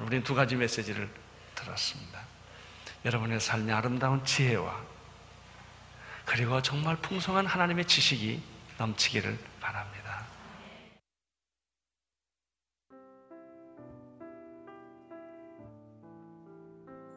우리는 0.00 0.24
두 0.24 0.34
가지 0.34 0.56
메시지를 0.56 1.06
들었습니다. 1.54 2.20
여러분의 3.04 3.38
삶의 3.38 3.74
아름다운 3.74 4.24
지혜와 4.24 4.80
그리고 6.24 6.62
정말 6.62 6.96
풍성한 6.96 7.44
하나님의 7.44 7.84
지식이 7.84 8.42
넘치기를 8.78 9.38
바랍니다. 9.60 10.09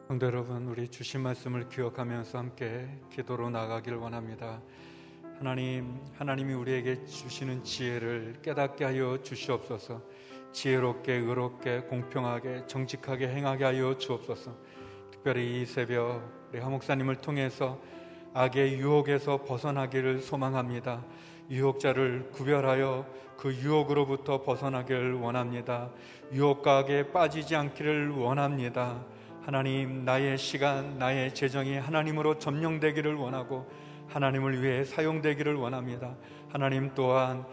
성도 0.06 0.26
여러분, 0.26 0.68
우리 0.68 0.86
주신 0.86 1.22
말씀을 1.22 1.70
기억하면서 1.70 2.36
함께 2.36 2.86
기도로 3.10 3.48
나가길 3.48 3.94
원합니다. 3.94 4.60
하나님, 5.38 5.98
하나님이 6.18 6.52
우리에게 6.52 7.06
주시는 7.06 7.64
지혜를 7.64 8.34
깨닫게 8.42 8.84
하여 8.84 9.22
주시옵소서. 9.22 10.02
지혜롭게, 10.52 11.14
의롭게, 11.14 11.80
공평하게, 11.88 12.66
정직하게 12.66 13.28
행하게 13.28 13.64
하여 13.64 13.96
주옵소서. 13.96 14.54
특별히 15.10 15.62
이 15.62 15.64
새벽 15.64 16.22
우리 16.52 16.60
하목사님을 16.60 17.16
통해서 17.16 17.80
악의 18.34 18.74
유혹에서 18.74 19.42
벗어나기를 19.44 20.20
소망합니다. 20.20 21.02
유혹자를 21.48 22.28
구별하여 22.30 23.06
그 23.38 23.54
유혹으로부터 23.54 24.42
벗어나기를 24.42 25.14
원합니다. 25.14 25.90
유혹과 26.30 26.80
악에 26.80 27.10
빠지지 27.10 27.56
않기를 27.56 28.10
원합니다. 28.10 29.13
하나님, 29.44 30.06
나의 30.06 30.38
시간, 30.38 30.96
나의 30.96 31.34
재정이 31.34 31.76
하나님으로 31.76 32.38
점령되기를 32.38 33.14
원하고 33.14 33.70
하나님을 34.08 34.62
위해 34.62 34.84
사용되기를 34.84 35.54
원합니다. 35.54 36.14
하나님 36.48 36.94
또한 36.94 37.44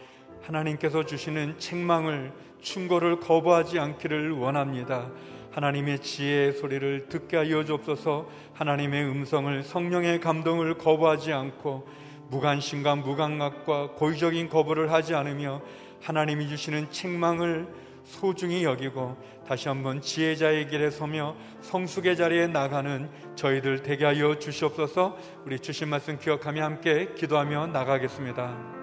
하나님께서 0.42 1.06
주시는 1.06 1.60
책망을 1.60 2.32
충고를 2.62 3.20
거부하지 3.20 3.78
않기를 3.78 4.32
원합니다. 4.32 5.12
하나님의 5.52 6.00
지혜의 6.00 6.54
소리를 6.54 7.10
듣게 7.10 7.36
하여 7.36 7.66
주옵소서 7.66 8.30
하나님의 8.54 9.04
음성을 9.04 9.62
성령의 9.62 10.22
감동을 10.22 10.78
거부하지 10.78 11.34
않고 11.34 11.90
무관심과 12.30 12.96
무감각과 12.96 13.92
고의적인 13.96 14.48
거부를 14.48 14.94
하지 14.94 15.14
않으며 15.14 15.62
하나님이 16.02 16.48
주시는 16.48 16.90
책망을 16.90 17.68
소중히 18.04 18.64
여기고 18.64 19.18
다시 19.48 19.68
한번 19.68 20.02
지혜자의 20.02 20.68
길에 20.68 20.90
서며 20.90 21.36
성숙의 21.62 22.16
자리에 22.16 22.48
나가는 22.48 23.10
저희들 23.36 23.84
되게 23.84 24.06
하여 24.06 24.38
주시옵소서 24.38 25.18
우리 25.46 25.60
주신 25.60 25.90
말씀 25.90 26.18
기억하며 26.18 26.64
함께 26.64 27.14
기도하며 27.16 27.68
나가겠습니다. 27.68 28.82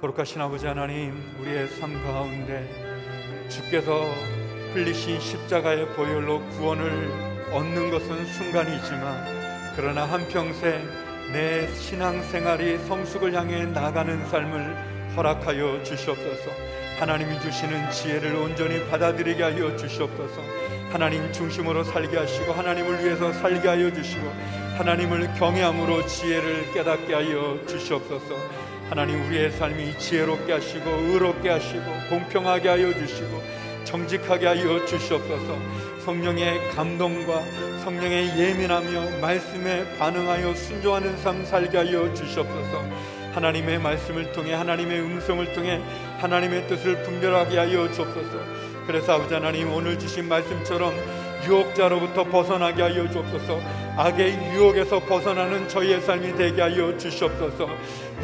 거룩하신 0.00 0.40
아버지 0.40 0.66
하나님 0.66 1.14
우리의 1.40 1.68
삶 1.68 1.94
가운데 2.04 2.68
주께서 3.48 4.04
흘리신 4.74 5.20
십자가의 5.20 5.88
보혈로 5.94 6.40
구원을 6.50 7.10
얻는 7.52 7.90
것은 7.90 8.26
순간이지만 8.26 9.74
그러나 9.74 10.04
한평생 10.04 11.06
내 11.32 11.66
신앙생활이 11.74 12.78
성숙을 12.86 13.34
향해 13.34 13.64
나가는 13.64 14.24
삶을 14.26 15.14
허락하여 15.16 15.82
주시옵소서 15.82 16.75
하나님이 16.98 17.40
주시는 17.40 17.90
지혜를 17.90 18.34
온전히 18.34 18.82
받아들이게 18.88 19.42
하여 19.42 19.76
주시옵소서. 19.76 20.40
하나님 20.90 21.30
중심으로 21.30 21.84
살게 21.84 22.16
하시고 22.16 22.52
하나님을 22.52 23.04
위해서 23.04 23.32
살게 23.32 23.68
하여 23.68 23.92
주시고 23.92 24.26
하나님을 24.78 25.34
경외함으로 25.34 26.06
지혜를 26.06 26.72
깨닫게 26.72 27.14
하여 27.14 27.58
주시옵소서. 27.68 28.34
하나님 28.88 29.26
우리의 29.26 29.50
삶이 29.52 29.98
지혜롭게 29.98 30.52
하시고 30.52 30.88
의롭게 30.88 31.50
하시고 31.50 31.84
공평하게 32.08 32.68
하여 32.68 32.92
주시고 32.94 33.42
정직하게 33.84 34.46
하여 34.46 34.86
주시옵소서. 34.86 35.58
성령의 36.06 36.70
감동과 36.70 37.42
성령의 37.84 38.38
예민하며 38.38 39.20
말씀에 39.20 39.98
반응하여 39.98 40.54
순종하는 40.54 41.16
삶 41.18 41.44
살게 41.44 41.76
하여 41.76 42.14
주시옵소서 42.14 43.15
하나님의 43.36 43.78
말씀을 43.78 44.32
통해 44.32 44.54
하나님의 44.54 44.98
음성을 44.98 45.52
통해 45.52 45.78
하나님의 46.18 46.66
뜻을 46.68 47.02
분별하게 47.02 47.58
하여 47.58 47.92
주옵소서. 47.92 48.38
그래서 48.86 49.12
아버지 49.12 49.34
하나님 49.34 49.70
오늘 49.70 49.98
주신 49.98 50.26
말씀처럼 50.26 50.94
유혹자로부터 51.44 52.24
벗어나게 52.24 52.80
하여 52.80 53.10
주옵소서. 53.10 53.60
악의 53.98 54.54
유혹에서 54.54 55.00
벗어나는 55.00 55.68
저희의 55.68 56.00
삶이 56.00 56.34
되게 56.36 56.62
하여 56.62 56.96
주시옵소서. 56.96 57.68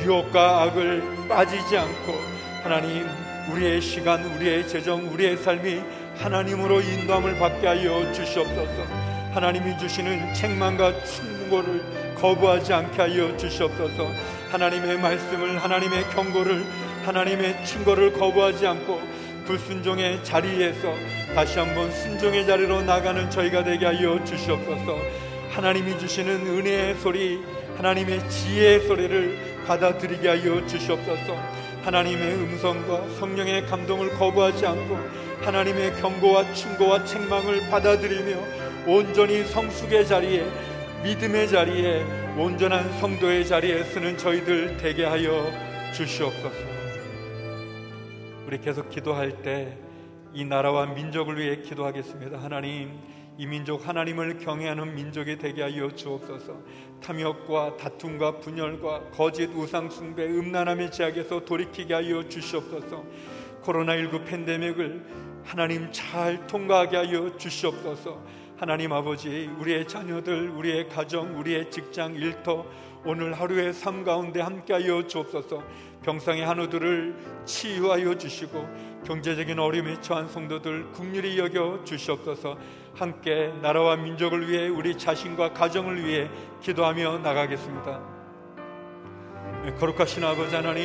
유혹과 0.03 0.63
악을 0.63 1.03
빠지지 1.29 1.77
않고 1.77 2.15
하나님 2.63 3.07
우리의 3.53 3.83
시간, 3.83 4.25
우리의 4.25 4.67
재정, 4.67 5.13
우리의 5.13 5.37
삶이 5.37 5.83
하나님으로 6.17 6.81
인도함을 6.81 7.39
받게 7.39 7.67
하여 7.67 8.11
주시옵소서. 8.13 8.87
하나님이 9.35 9.77
주시는 9.77 10.33
책망과 10.33 11.05
충고를 11.05 12.02
거부하지 12.23 12.73
않게 12.73 13.03
하여 13.03 13.37
주시옵소서. 13.37 14.09
하나님의 14.53 14.99
말씀을, 15.01 15.59
하나님의 15.59 16.05
경고를, 16.11 16.65
하나님의 17.05 17.67
충고를 17.67 18.13
거부하지 18.13 18.65
않고 18.65 19.01
불순종의 19.45 20.23
자리에서 20.23 20.95
다시 21.35 21.59
한번 21.59 21.91
순종의 21.91 22.47
자리로 22.47 22.83
나가는 22.83 23.29
저희가 23.29 23.65
되게 23.65 23.87
하여 23.87 24.23
주시옵소서. 24.25 24.97
하나님이 25.51 25.99
주시는 25.99 26.47
은혜의 26.47 26.95
소리, 26.95 27.41
하나님의 27.77 28.31
지혜의 28.31 28.87
소리를 28.87 29.65
받아들이게 29.67 30.29
하여 30.29 30.65
주시옵소서. 30.65 31.37
하나님의 31.83 32.35
음성과 32.35 33.09
성령의 33.19 33.67
감동을 33.67 34.11
거부하지 34.11 34.65
않고 34.65 34.97
하나님의 35.41 35.97
경고와 35.97 36.53
충고와 36.53 37.05
책망을 37.05 37.69
받아들이며 37.69 38.37
온전히 38.87 39.45
성숙의 39.45 40.07
자리에 40.07 40.47
믿음의 41.03 41.49
자리에 41.49 42.05
온전한 42.39 42.93
성도의 43.01 43.47
자리에 43.47 43.85
서는 43.85 44.17
저희들 44.17 44.77
되게 44.79 45.05
하여 45.05 45.51
주시옵소서. 45.93 46.73
우리 48.47 48.59
계속 48.61 48.89
기도할 48.89 49.43
때 49.43 49.93
이 50.35 50.47
나라와 50.47 50.87
민족을 50.87 51.39
위해 51.39 51.57
기도하겠습니다. 51.57 52.39
하나님, 52.39 52.99
이 53.37 53.47
민족 53.47 53.87
하나님을 53.87 54.39
경외하는 54.39 54.95
민족이 54.95 55.37
되게 55.37 55.61
하여 55.63 55.91
주옵소서. 55.91 56.59
탐욕과 57.03 57.77
다툼과 57.77 58.39
분열과 58.39 59.11
거짓 59.11 59.51
우상 59.55 59.91
숭배, 59.91 60.25
음란함의 60.25 60.91
제약에서 60.91 61.45
돌이키게 61.45 61.93
하여 61.93 62.27
주시옵소서. 62.27 63.05
코로나19 63.63 64.25
팬데믹을 64.25 65.05
하나님 65.45 65.93
잘 65.93 66.47
통과하게 66.47 66.97
하여 66.97 67.37
주시옵소서. 67.37 68.23
하나님 68.63 68.93
아버지, 68.93 69.51
우리의 69.59 69.89
자녀들, 69.89 70.51
우리의 70.51 70.89
가정, 70.89 71.37
우리의 71.37 71.69
직장, 71.69 72.15
일터, 72.15 72.65
오늘 73.05 73.33
하루의 73.33 73.73
삶 73.73 74.05
가운데 74.05 74.41
함께하여 74.41 75.09
주옵소서. 75.09 75.65
병상의 76.05 76.47
한우들을 76.47 77.43
치유하여 77.45 78.17
주시고 78.17 79.03
경제적인 79.05 79.59
어려움에 79.59 80.01
처한 80.01 80.29
성도들 80.29 80.93
국률이 80.93 81.37
여겨 81.41 81.83
주시옵소서. 81.83 82.57
함께 82.95 83.53
나라와 83.63 83.97
민족을 83.97 84.49
위해 84.49 84.69
우리 84.69 84.97
자신과 84.97 85.55
가정을 85.55 86.07
위해 86.07 86.31
기도하며 86.61 87.19
나가겠습니다. 87.19 88.01
네, 89.65 89.75
거룩하신 89.75 90.23
아버지 90.23 90.55
하나님, 90.55 90.85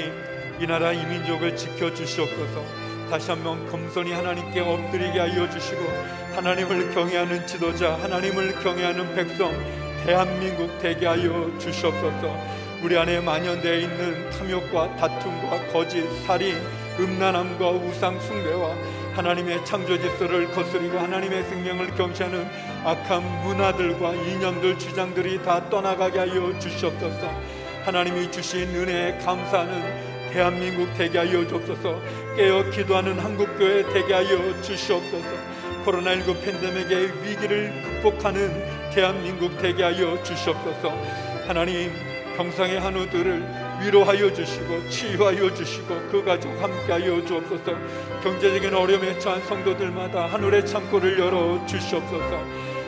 이 0.60 0.66
나라 0.66 0.94
이 0.94 1.06
민족을 1.06 1.56
지켜 1.56 1.94
주시옵소서. 1.94 2.88
다시 3.12 3.30
한번 3.30 3.70
겸손히 3.70 4.14
하나님께 4.14 4.62
엎드리게 4.62 5.20
하여 5.20 5.48
주시고 5.48 6.27
하나님을 6.38 6.92
경외하는 6.92 7.48
지도자, 7.48 7.96
하나님을 7.96 8.60
경외하는 8.60 9.16
백성, 9.16 9.52
대한민국 10.06 10.70
되게 10.78 11.08
하여 11.08 11.52
주시옵소서. 11.58 12.38
우리 12.84 12.96
안에 12.96 13.22
만연되어 13.22 13.74
있는 13.74 14.30
탐욕과 14.30 14.98
다툼과 14.98 15.66
거짓, 15.74 16.08
살인, 16.28 16.56
음란함과 17.00 17.72
우상 17.72 18.20
숭배와 18.20 18.76
하나님의 19.16 19.66
창조 19.66 20.00
질서를 20.00 20.52
거스리고 20.52 21.00
하나님의 21.00 21.44
생명을 21.46 21.96
경시하는 21.96 22.48
악한 22.86 23.24
문화들과 23.44 24.14
이념들 24.14 24.78
주장들이 24.78 25.42
다 25.42 25.68
떠나가게 25.72 26.20
하여 26.20 26.60
주시옵소서. 26.60 27.32
하나님이 27.84 28.32
주신 28.32 28.76
은혜에 28.76 29.18
감사하는 29.26 30.18
대한민국 30.32 30.94
되게 30.94 31.18
하여 31.18 31.48
주옵소서 31.48 32.00
깨어 32.36 32.70
기도하는 32.70 33.18
한국교회 33.18 33.92
되게 33.92 34.14
하여 34.14 34.62
주시옵소서 34.62 35.57
코로나19 35.88 36.42
팬데믹의 36.42 37.24
위기를 37.24 37.72
극복하는 37.82 38.92
대한민국 38.92 39.58
되게 39.58 39.84
하여 39.84 40.22
주시옵소서. 40.22 40.90
하나님 41.48 41.94
병상의 42.36 42.80
한우들을 42.80 43.80
위로하여 43.82 44.34
주시고 44.34 44.90
치유하여 44.90 45.54
주시고 45.54 45.88
그 46.12 46.24
가족 46.26 46.52
함께하여 46.62 47.24
주옵소서. 47.26 47.72
경제적인 48.22 48.74
어려움에 48.74 49.18
처한 49.18 49.42
성도들마다 49.44 50.26
하늘의 50.28 50.66
창고를 50.66 51.18
열어 51.20 51.66
주시옵소서. 51.66 52.44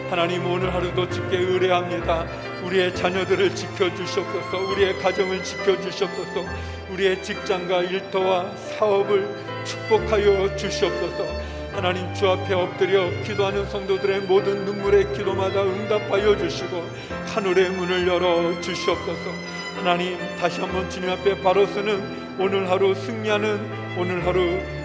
하나님 0.10 0.46
오늘 0.46 0.74
하루도 0.74 1.08
주께 1.10 1.38
의뢰합니다. 1.38 2.26
우리의 2.66 2.94
자녀들을 2.96 3.56
지켜주시옵소서. 3.56 4.58
우리의 4.72 5.00
가정을 5.00 5.42
지켜주시옵소서. 5.42 6.44
우리의 6.92 7.24
직장과 7.24 7.84
일터와 7.84 8.56
사업을 8.56 9.30
축복하여 9.64 10.56
주시옵소서 10.56 11.39
하나님 11.72 12.14
주 12.14 12.28
앞에 12.28 12.54
엎드려 12.54 13.10
기도하는 13.24 13.66
성도들의 13.70 14.22
모든 14.22 14.66
눈물의 14.66 15.14
기도마다 15.14 15.64
응답하여 15.64 16.38
주시고 16.38 16.84
하늘의 17.28 17.72
문을 17.72 18.08
열어 18.08 18.60
주시옵소서 18.60 19.32
하나님 19.76 20.18
다시 20.38 20.60
한번 20.60 20.90
주님 20.90 21.10
앞에 21.10 21.42
바로 21.42 21.66
서는 21.66 22.38
오늘 22.40 22.70
하루 22.70 22.94
승리하는 22.94 23.98
오늘 23.98 24.26
하루 24.26 24.40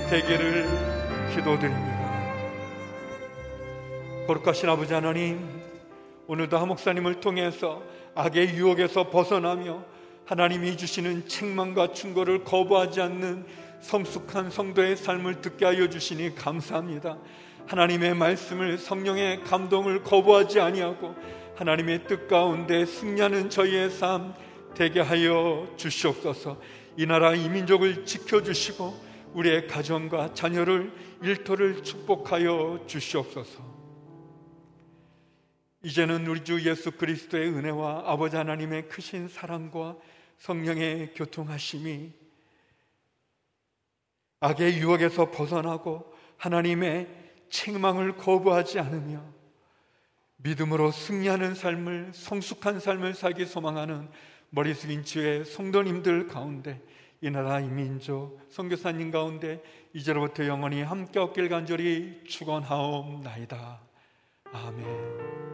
되기를 0.08 0.68
기도드립니다. 1.34 1.94
거룩하신 4.26 4.68
아버지 4.68 4.94
하나님 4.94 5.62
오늘도 6.26 6.56
한 6.56 6.68
목사님을 6.68 7.20
통해서 7.20 7.82
악의 8.14 8.54
유혹에서 8.54 9.10
벗어나며 9.10 9.82
하나님이 10.26 10.76
주시는 10.76 11.28
책망과 11.28 11.92
충고를 11.92 12.44
거부하지 12.44 13.00
않는 13.02 13.44
성숙한 13.84 14.50
성도의 14.50 14.96
삶을 14.96 15.42
듣게 15.42 15.66
하여 15.66 15.88
주시니 15.88 16.34
감사합니다. 16.34 17.18
하나님의 17.66 18.14
말씀을 18.14 18.78
성령의 18.78 19.42
감동을 19.44 20.02
거부하지 20.02 20.58
아니하고 20.58 21.14
하나님의 21.56 22.06
뜻 22.06 22.26
가운데 22.26 22.86
승리하는 22.86 23.50
저희의 23.50 23.90
삶 23.90 24.34
되게 24.74 25.00
하여 25.00 25.70
주시옵소서. 25.76 26.58
이 26.96 27.04
나라 27.04 27.34
이 27.34 27.48
민족을 27.48 28.06
지켜 28.06 28.42
주시고 28.42 28.98
우리의 29.34 29.66
가정과 29.66 30.32
자녀를 30.32 30.90
일터를 31.22 31.82
축복하여 31.82 32.84
주시옵소서. 32.86 33.74
이제는 35.82 36.26
우리 36.26 36.42
주 36.42 36.66
예수 36.66 36.92
그리스도의 36.92 37.50
은혜와 37.50 38.04
아버지 38.06 38.36
하나님의 38.36 38.88
크신 38.88 39.28
사랑과 39.28 39.96
성령의 40.38 41.12
교통하심이 41.14 42.23
악의 44.40 44.78
유혹에서 44.78 45.30
벗어나고 45.30 46.12
하나님의 46.36 47.08
책망을 47.50 48.16
거부하지 48.16 48.78
않으며 48.80 49.22
믿음으로 50.36 50.90
승리하는 50.90 51.54
삶을 51.54 52.10
성숙한 52.12 52.80
삶을 52.80 53.14
살기 53.14 53.46
소망하는 53.46 54.08
머리 54.50 54.74
숙인 54.74 55.02
주의 55.02 55.44
성도님들 55.44 56.28
가운데 56.28 56.80
이 57.20 57.30
나라 57.30 57.60
이 57.60 57.68
민족 57.68 58.38
선교사님 58.50 59.10
가운데 59.10 59.62
이제로부터 59.94 60.46
영원히 60.46 60.82
함께 60.82 61.18
얻길 61.18 61.48
간절히 61.48 62.20
축원하옵나이다. 62.24 63.80
아멘. 64.52 65.53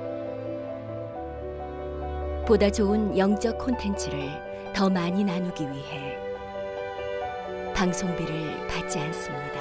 보다 2.51 2.69
좋은 2.69 3.17
영적 3.17 3.57
콘텐츠를 3.57 4.29
더 4.75 4.89
많이 4.89 5.23
나누기 5.23 5.63
위해 5.63 6.17
방송비를 7.73 8.67
받지 8.67 8.99
않습니다. 8.99 9.51